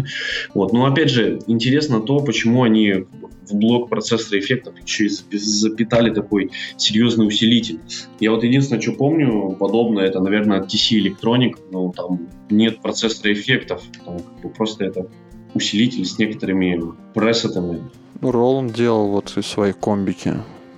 Вот. 0.54 0.74
Но 0.74 0.86
опять 0.86 1.10
же, 1.10 1.40
интересно 1.48 2.00
то, 2.00 2.20
почему 2.20 2.64
они 2.64 3.06
в 3.50 3.56
блок 3.56 3.90
процессора 3.90 4.40
эффектов 4.40 4.74
еще 4.82 5.06
и 5.06 5.38
запитали 5.38 6.14
такой 6.14 6.52
серьезный 6.78 7.28
усилитель. 7.28 7.80
Я 8.20 8.32
вот 8.32 8.44
единственное, 8.44 8.82
что 8.82 8.94
помню 8.94 9.56
подобное, 9.60 10.06
это, 10.06 10.20
наверное, 10.20 10.62
TC 10.62 11.00
Electronic, 11.02 11.56
но 11.72 11.92
там 11.92 12.28
нет 12.50 12.82
процессора 12.82 13.34
эффектов, 13.34 13.84
там 14.06 14.20
как 14.20 14.42
бы 14.42 14.50
просто 14.50 14.86
это 14.86 15.08
усилитель 15.54 16.06
с 16.06 16.18
некоторыми 16.18 16.82
пресетами. 17.14 17.84
Ну, 18.22 18.32
Роланд 18.32 18.74
делал 18.74 19.10
вот 19.10 19.36
из 19.38 19.46
своей 19.46 19.74
комбики 19.74 20.36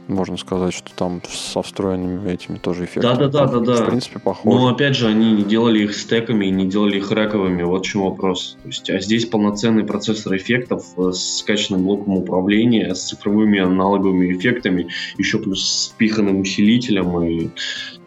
можно 0.09 0.37
сказать, 0.37 0.73
что 0.73 0.91
там 0.93 1.21
со 1.29 1.61
встроенными 1.61 2.31
этими 2.31 2.57
тоже 2.57 2.85
эффектами. 2.85 3.15
Да, 3.15 3.27
да, 3.27 3.27
да, 3.27 3.45
да, 3.45 3.59
да. 3.59 3.83
В 3.83 3.87
принципе, 3.87 4.19
похоже. 4.19 4.57
Но 4.57 4.67
опять 4.67 4.95
же, 4.95 5.07
они 5.07 5.31
не 5.33 5.43
делали 5.43 5.83
их 5.83 5.95
стеками, 5.95 6.47
не 6.47 6.67
делали 6.67 6.97
их 6.97 7.11
рековыми. 7.11 7.63
Вот 7.63 7.85
в 7.85 7.89
чем 7.89 8.01
вопрос. 8.01 8.57
То 8.63 8.67
есть, 8.67 8.89
а 8.89 8.99
здесь 8.99 9.25
полноценный 9.25 9.83
процессор 9.83 10.35
эффектов 10.35 10.85
э, 10.97 11.11
с 11.11 11.43
качественным 11.43 11.83
блоком 11.85 12.17
управления, 12.17 12.93
с 12.93 13.03
цифровыми 13.03 13.59
аналоговыми 13.59 14.35
эффектами, 14.35 14.89
еще 15.17 15.37
плюс 15.37 15.63
с 15.63 15.87
пиханным 15.89 16.41
усилителем. 16.41 17.21
И... 17.21 17.49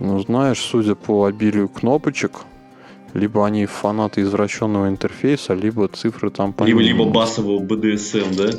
Ну, 0.01 0.19
знаешь, 0.21 0.61
судя 0.61 0.97
по 0.97 1.27
обилию 1.27 1.69
кнопочек, 1.69 2.33
либо 3.15 3.47
они 3.47 3.67
фанаты 3.67 4.23
извращенного 4.23 4.89
интерфейса, 4.89 5.55
либо 5.55 5.87
цифры 5.89 6.31
там... 6.31 6.55
Либо, 6.61 6.81
либо 6.81 7.05
басового 7.05 7.63
BDSM, 7.63 8.37
да? 8.37 8.51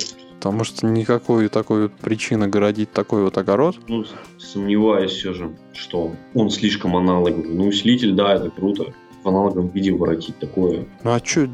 Потому 0.44 0.62
что 0.64 0.86
никакой 0.86 1.48
такой 1.48 1.84
вот 1.84 1.92
причины 1.92 2.48
городить 2.48 2.92
такой 2.92 3.24
вот 3.24 3.38
огород. 3.38 3.76
Ну, 3.88 4.04
сомневаюсь 4.36 5.12
все 5.12 5.32
же, 5.32 5.56
что 5.72 6.12
он 6.34 6.50
слишком 6.50 6.94
аналоговый. 6.98 7.48
Ну, 7.48 7.66
усилитель, 7.68 8.12
да, 8.12 8.34
это 8.34 8.50
круто. 8.50 8.92
В 9.22 9.28
аналоговом 9.28 9.68
виде 9.68 9.90
воротить 9.90 10.38
такое. 10.38 10.84
Ну 11.02 11.10
а 11.10 11.18
что, 11.24 11.48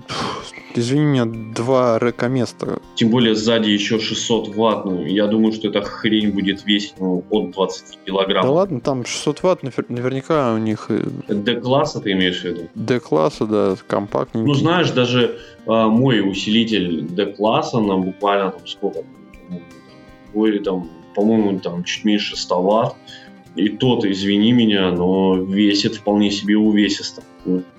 извини 0.75 1.05
меня, 1.05 1.25
два 1.27 1.99
река 1.99 2.29
места. 2.29 2.79
Тем 2.95 3.11
более 3.11 3.35
сзади 3.35 3.71
еще 3.71 3.99
600 3.99 4.55
ватт. 4.55 4.85
Ну, 4.85 5.05
я 5.05 5.27
думаю, 5.27 5.53
что 5.53 5.69
эта 5.69 5.83
хрень 5.83 6.33
будет 6.33 6.65
весить 6.65 6.95
ну, 6.99 7.25
от 7.31 7.51
20 7.53 7.99
килограмм. 8.05 8.43
Да 8.43 8.51
ладно, 8.51 8.81
там 8.81 9.05
600 9.05 9.43
ватт 9.43 9.63
наверняка 9.63 10.53
у 10.55 10.59
них... 10.59 10.91
D-класса 11.29 12.01
ты 12.01 12.13
имеешь 12.13 12.41
в 12.41 12.45
виду? 12.45 12.69
D-класса, 12.75 13.47
да, 13.47 13.77
компактненький. 13.87 14.49
Ну, 14.49 14.55
знаешь, 14.55 14.91
даже 14.91 15.39
а, 15.67 15.89
мой 15.89 16.21
усилитель 16.21 17.03
D-класса 17.03 17.81
на 17.81 17.97
буквально 17.97 18.51
там 18.51 18.67
сколько, 18.67 19.05
ой, 20.35 20.59
там, 20.61 20.89
по-моему, 21.15 21.59
там 21.61 21.85
чуть 21.85 22.05
меньше 22.05 22.37
100 22.37 22.63
ватт. 22.63 22.97
И 23.57 23.69
тот, 23.69 24.05
извини 24.05 24.53
меня, 24.53 24.91
но 24.93 25.37
весит 25.37 25.97
вполне 25.97 26.31
себе 26.31 26.57
увесисто. 26.57 27.23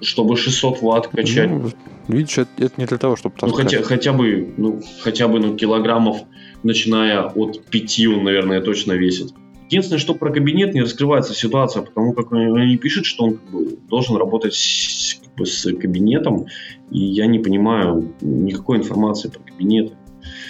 Чтобы 0.01 0.35
600 0.35 0.81
ватт 0.81 1.07
качать. 1.07 1.49
Ну, 1.49 1.69
видишь, 2.07 2.37
это, 2.37 2.49
это 2.57 2.73
не 2.77 2.85
для 2.85 2.97
того, 2.97 3.15
чтобы 3.15 3.35
таскать. 3.35 3.51
Ну, 3.51 3.63
хотя, 3.63 3.83
хотя 3.83 4.13
бы, 4.13 4.53
ну, 4.57 4.81
хотя 5.01 5.27
бы, 5.27 5.39
ну, 5.39 5.55
килограммов, 5.55 6.17
начиная 6.63 7.21
от 7.21 7.65
5, 7.65 8.07
он, 8.07 8.23
наверное, 8.23 8.61
точно 8.61 8.93
весит. 8.93 9.33
Единственное, 9.69 9.99
что 9.99 10.15
про 10.15 10.33
кабинет 10.33 10.73
не 10.73 10.81
раскрывается 10.81 11.33
ситуация, 11.33 11.83
потому 11.83 12.11
как 12.11 12.33
они 12.33 12.75
пишут, 12.75 13.05
что 13.05 13.23
он 13.23 13.37
как 13.37 13.51
бы, 13.51 13.77
должен 13.87 14.17
работать 14.17 14.53
с, 14.53 15.21
как 15.23 15.33
бы, 15.35 15.45
с 15.45 15.63
кабинетом, 15.77 16.47
и 16.89 16.99
я 16.99 17.25
не 17.25 17.39
понимаю 17.39 18.13
никакой 18.19 18.79
информации 18.79 19.29
про 19.29 19.39
кабинеты. 19.39 19.93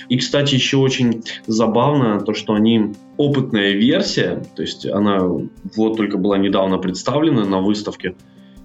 И, 0.10 0.18
кстати, 0.18 0.56
еще 0.56 0.78
очень 0.78 1.24
забавно 1.46 2.20
то, 2.20 2.34
что 2.34 2.54
они 2.54 2.94
опытная 3.22 3.72
версия, 3.72 4.44
то 4.56 4.62
есть 4.62 4.86
она 4.86 5.20
вот 5.20 5.98
только 5.98 6.18
была 6.18 6.38
недавно 6.38 6.78
представлена 6.78 7.46
на 7.46 7.62
выставке, 7.62 8.16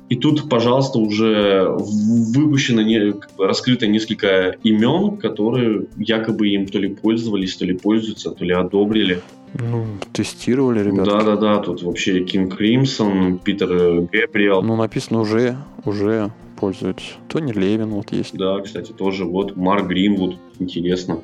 и 0.09 0.15
тут, 0.15 0.49
пожалуйста, 0.49 0.99
уже 0.99 1.69
выпущено, 1.69 2.83
не, 2.83 3.13
как 3.13 3.35
бы, 3.37 3.47
раскрыто 3.47 3.89
несколько 3.89 4.57
имен, 4.63 5.17
которые 5.17 5.87
якобы 5.97 6.49
им 6.49 6.67
то 6.67 6.79
ли 6.79 6.95
пользовались, 6.95 7.57
то 7.57 7.65
ли 7.65 7.75
пользуются, 7.75 8.31
то 8.31 8.45
ли 8.45 8.53
одобрили. 8.53 9.21
Ну, 9.55 9.87
тестировали, 10.13 10.85
ребята. 10.85 11.11
Да-да-да, 11.11 11.59
тут 11.59 11.83
вообще 11.83 12.21
Кинг 12.21 12.57
Кримсон, 12.57 13.39
Питер 13.39 14.03
Гэбриэл. 14.13 14.63
Ну, 14.63 14.77
написано 14.77 15.21
уже, 15.21 15.57
уже 15.85 16.31
пользуются. 16.61 17.15
Тони 17.29 17.53
Левин 17.53 17.91
вот 17.91 18.13
есть. 18.13 18.37
Да, 18.37 18.61
кстати, 18.61 18.93
тоже 18.93 19.25
вот 19.25 19.57
Марк 19.57 19.89
Гринвуд, 19.89 20.37
интересно. 20.61 21.23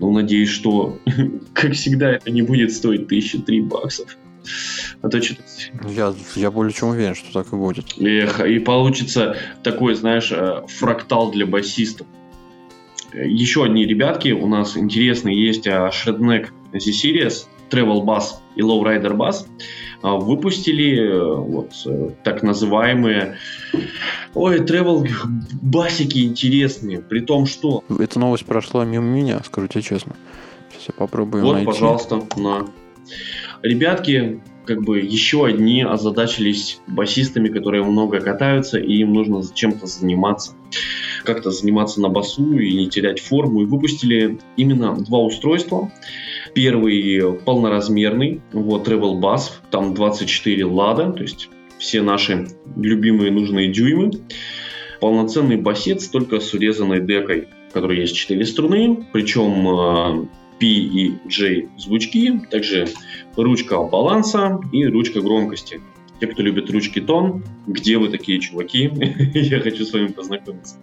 Ну, 0.00 0.12
надеюсь, 0.12 0.50
что, 0.50 0.98
как 1.52 1.72
всегда, 1.72 2.12
это 2.12 2.30
не 2.30 2.42
будет 2.42 2.72
стоить 2.72 3.08
тысячи 3.08 3.38
три 3.38 3.60
баксов. 3.60 4.16
А 5.02 5.08
то 5.08 5.20
что-то... 5.20 5.42
Я, 5.88 6.14
я 6.36 6.50
более 6.50 6.72
чем 6.72 6.88
уверен, 6.88 7.14
что 7.14 7.32
так 7.32 7.52
и 7.52 7.56
будет. 7.56 7.94
Эх, 7.98 8.40
и 8.40 8.58
получится 8.58 9.36
такой, 9.62 9.94
знаешь, 9.94 10.32
э, 10.32 10.62
фрактал 10.68 11.30
для 11.30 11.46
басистов. 11.46 12.06
Еще 13.12 13.64
одни 13.64 13.86
ребятки 13.86 14.30
у 14.30 14.46
нас 14.46 14.76
интересные 14.76 15.42
есть 15.42 15.66
Shredneck 15.66 16.48
Z-Series, 16.72 17.46
Travel 17.70 18.04
Bass 18.04 18.34
и 18.58 18.62
Lowrider 18.62 19.16
Bass 19.16 19.46
а, 20.02 20.16
выпустили 20.16 21.00
э, 21.00 21.34
вот 21.34 21.72
э, 21.86 22.10
так 22.24 22.42
называемые 22.42 23.38
ой, 24.34 24.58
travel 24.60 25.08
басики 25.62 26.18
интересные, 26.24 27.00
при 27.00 27.20
том, 27.20 27.46
что... 27.46 27.84
Эта 27.98 28.18
новость 28.18 28.44
прошла 28.44 28.84
мимо 28.84 29.04
меня, 29.04 29.40
скажу 29.44 29.68
тебе 29.68 29.82
честно. 29.82 30.16
Сейчас 30.70 30.88
я 30.88 30.94
попробую 30.94 31.44
Вот, 31.44 31.52
найти. 31.54 31.66
пожалуйста, 31.66 32.22
на. 32.36 32.66
Ребятки, 33.62 34.40
как 34.66 34.82
бы 34.82 35.00
еще 35.00 35.46
одни 35.46 35.82
озадачились 35.82 36.80
басистами, 36.86 37.48
которые 37.48 37.84
много 37.84 38.20
катаются, 38.20 38.78
и 38.78 38.98
им 38.98 39.14
нужно 39.14 39.42
чем-то 39.52 39.86
заниматься. 39.86 40.52
Как-то 41.24 41.50
заниматься 41.50 42.00
на 42.00 42.08
басу 42.08 42.58
и 42.58 42.74
не 42.74 42.88
терять 42.88 43.20
форму. 43.20 43.62
И 43.62 43.66
выпустили 43.66 44.38
именно 44.56 44.94
два 44.96 45.20
устройства. 45.20 45.90
Первый 46.54 47.38
полноразмерный, 47.44 48.40
вот 48.52 48.88
Travel 48.88 49.20
Bass, 49.20 49.52
там 49.70 49.94
24 49.94 50.64
лада, 50.64 51.12
то 51.12 51.22
есть 51.22 51.48
все 51.78 52.02
наши 52.02 52.48
любимые 52.76 53.30
нужные 53.30 53.68
дюймы. 53.68 54.10
Полноценный 55.00 55.56
басец, 55.56 56.08
только 56.08 56.40
с 56.40 56.52
урезанной 56.54 57.00
декой, 57.00 57.48
в 57.70 57.72
которой 57.72 58.00
есть 58.00 58.16
4 58.16 58.44
струны, 58.44 59.06
причем 59.12 59.68
а, 59.68 60.26
P 60.58 60.66
и 60.66 61.14
J 61.28 61.68
звучки, 61.78 62.40
также 62.50 62.88
ручка 63.36 63.80
баланса 63.82 64.58
и 64.72 64.84
ручка 64.86 65.20
громкости. 65.20 65.80
Те, 66.20 66.26
кто 66.26 66.42
любит 66.42 66.68
ручки 66.70 67.00
тон, 67.00 67.44
где 67.68 67.96
вы 67.96 68.08
такие 68.08 68.40
чуваки? 68.40 68.90
Я 69.34 69.60
хочу 69.60 69.84
с 69.84 69.92
вами 69.92 70.08
познакомиться. 70.08 70.76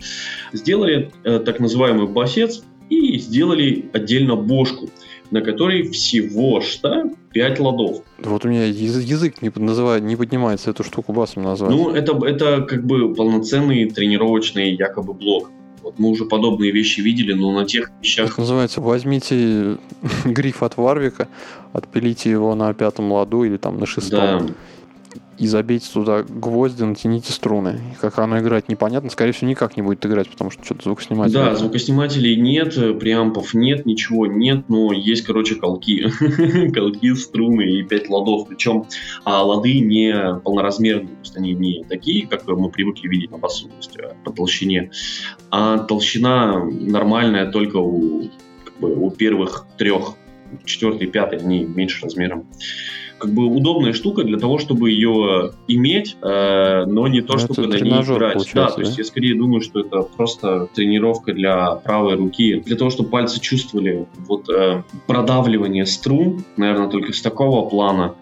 Сделали 0.53 1.11
э, 1.25 1.39
так 1.39 1.59
называемый 1.59 2.07
басец 2.07 2.63
и 2.89 3.17
сделали 3.19 3.89
отдельно 3.91 4.37
бошку, 4.37 4.89
на 5.31 5.41
которой 5.41 5.89
всего 5.89 6.61
что 6.61 7.11
5 7.33 7.59
ладов. 7.59 8.01
Вот 8.19 8.45
у 8.45 8.49
меня 8.49 8.65
язык 8.65 9.41
не, 9.41 9.51
называет, 9.55 10.03
не 10.03 10.15
поднимается 10.15 10.71
эту 10.71 10.83
штуку 10.83 11.13
басом 11.13 11.43
назвать. 11.43 11.71
Ну, 11.71 11.89
это, 11.91 12.17
это 12.25 12.61
как 12.61 12.85
бы 12.85 13.13
полноценный 13.13 13.89
тренировочный 13.89 14.73
якобы 14.73 15.13
блок. 15.13 15.49
Вот 15.81 15.99
мы 15.99 16.09
уже 16.09 16.25
подобные 16.25 16.71
вещи 16.71 17.01
видели, 17.01 17.33
но 17.33 17.51
на 17.51 17.65
тех 17.65 17.91
вещах... 18.01 18.31
Это 18.31 18.39
называется, 18.39 18.81
возьмите 18.81 19.77
гриф 20.25 20.63
от 20.63 20.77
Варвика, 20.77 21.27
отпилите 21.73 22.31
его 22.31 22.55
на 22.55 22.73
пятом 22.73 23.11
ладу 23.11 23.43
или 23.43 23.57
там 23.57 23.79
на 23.79 23.85
шестом. 23.85 24.47
Да 24.47 24.53
и 25.37 25.47
забейте 25.47 25.87
туда 25.91 26.23
гвозди, 26.23 26.83
натяните 26.83 27.31
струны. 27.31 27.79
Как 27.99 28.19
оно 28.19 28.39
играть 28.39 28.69
непонятно, 28.69 29.09
скорее 29.09 29.33
всего, 29.33 29.49
никак 29.49 29.75
не 29.75 29.83
будет 29.83 30.05
играть, 30.05 30.29
потому 30.29 30.51
что 30.51 30.63
что-то 30.63 30.83
звукосниматель. 30.83 31.33
Да, 31.33 31.55
звукоснимателей 31.55 32.35
нет, 32.35 32.75
преампов 32.99 33.53
нет, 33.53 33.85
ничего 33.85 34.27
нет, 34.27 34.69
но 34.69 34.93
есть, 34.93 35.25
короче, 35.25 35.55
колки. 35.55 36.07
колки, 36.73 37.13
струны 37.15 37.63
и 37.63 37.83
пять 37.83 38.09
ладов. 38.09 38.47
Причем 38.47 38.85
а 39.23 39.43
лады 39.43 39.79
не 39.79 40.39
полноразмерные, 40.43 41.07
то 41.07 41.19
есть 41.21 41.37
они 41.37 41.53
не 41.53 41.83
такие, 41.83 42.27
как 42.27 42.47
мы 42.47 42.69
привыкли 42.69 43.07
видеть 43.07 43.31
на 43.31 43.37
басу, 43.37 43.67
то 43.67 43.75
есть 43.77 43.97
а, 43.97 44.15
по 44.23 44.31
толщине, 44.31 44.91
а 45.51 45.79
толщина 45.79 46.63
нормальная 46.63 47.51
только 47.51 47.77
у, 47.77 48.29
как 48.63 48.79
бы, 48.79 48.95
у 48.95 49.11
первых 49.11 49.65
трех. 49.77 50.15
Четвертый, 50.63 51.07
пятый, 51.07 51.39
они 51.39 51.65
меньше 51.65 52.03
размером 52.03 52.47
как 53.17 53.31
бы 53.31 53.45
удобная 53.45 53.93
штука 53.93 54.23
для 54.23 54.37
того, 54.37 54.59
чтобы 54.59 54.91
ее 54.91 55.51
иметь, 55.67 56.17
э, 56.21 56.85
но 56.85 57.07
не 57.07 57.21
то, 57.21 57.33
ну, 57.33 57.39
чтобы 57.39 57.67
на 57.67 57.75
ней 57.75 58.01
играть. 58.01 58.51
Да, 58.53 58.69
то 58.69 58.81
есть 58.81 58.97
я 58.97 59.03
скорее 59.03 59.35
думаю, 59.35 59.61
что 59.61 59.81
это 59.81 60.01
просто 60.01 60.67
тренировка 60.73 61.33
для 61.33 61.75
правой 61.75 62.15
руки, 62.15 62.61
для 62.65 62.75
того, 62.75 62.89
чтобы 62.89 63.09
пальцы 63.09 63.39
чувствовали 63.39 64.07
вот 64.27 64.49
э, 64.49 64.83
продавливание 65.07 65.85
струн, 65.85 66.43
наверное, 66.57 66.89
только 66.89 67.13
с 67.13 67.21
такого 67.21 67.67
плана. 67.69 68.15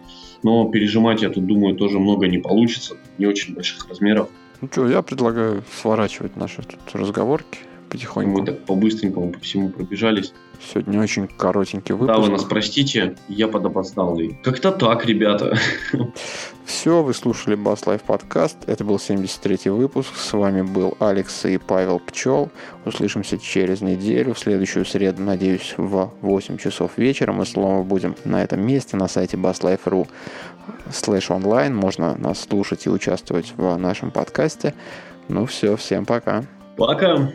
Но 0.44 0.70
пережимать, 0.70 1.22
я 1.22 1.30
тут 1.30 1.46
думаю, 1.46 1.76
тоже 1.76 2.00
много 2.00 2.28
не 2.28 2.38
получится, 2.38 2.98
не 3.18 3.26
очень 3.26 3.56
больших 3.56 3.88
размеров. 3.88 4.30
Ну 4.62 4.70
что, 4.72 4.88
я 4.88 5.02
предлагаю 5.02 5.64
сворачивать 5.82 6.36
наши 6.36 6.62
тут 6.64 6.80
разговорки 6.94 7.60
потихоньку. 7.94 8.40
Мы 8.40 8.46
так 8.46 8.66
по-быстренькому 8.66 9.32
по 9.32 9.40
всему 9.40 9.70
пробежались. 9.70 10.34
Сегодня 10.60 11.00
очень 11.00 11.28
коротенький 11.28 11.94
выпуск. 11.94 12.08
Да, 12.08 12.20
вы 12.20 12.30
нас 12.30 12.44
простите, 12.44 13.16
я 13.30 13.48
подопоздалый. 13.48 14.38
Как-то 14.44 14.72
так, 14.72 15.06
ребята. 15.06 15.58
Все, 16.66 17.04
вы 17.04 17.14
слушали 17.14 17.56
Bass 17.56 17.86
Life 17.86 18.02
подкаст. 18.02 18.58
Это 18.66 18.84
был 18.84 18.96
73-й 18.96 19.70
выпуск. 19.70 20.16
С 20.16 20.34
вами 20.34 20.64
был 20.64 20.98
Алекс 21.00 21.46
и 21.46 21.58
Павел 21.58 22.00
Пчел. 22.00 22.50
Услышимся 22.86 23.38
через 23.38 23.82
неделю. 23.82 24.34
В 24.34 24.40
следующую 24.40 24.86
среду, 24.86 25.22
надеюсь, 25.22 25.76
в 25.78 26.12
8 26.22 26.58
часов 26.58 26.98
вечера. 26.98 27.32
Мы 27.32 27.46
снова 27.46 27.84
будем 27.84 28.16
на 28.26 28.42
этом 28.44 28.66
месте, 28.66 28.98
на 28.98 29.08
сайте 29.08 29.38
basslife.ru 29.38 30.08
слэш 30.92 31.30
онлайн. 31.30 31.76
Можно 31.76 32.16
нас 32.18 32.40
слушать 32.40 32.86
и 32.88 32.90
участвовать 32.90 33.54
в 33.56 33.78
нашем 33.78 34.10
подкасте. 34.10 34.74
Ну 35.28 35.46
все, 35.46 35.76
всем 35.76 36.06
пока. 36.06 36.44
Пока. 36.78 37.34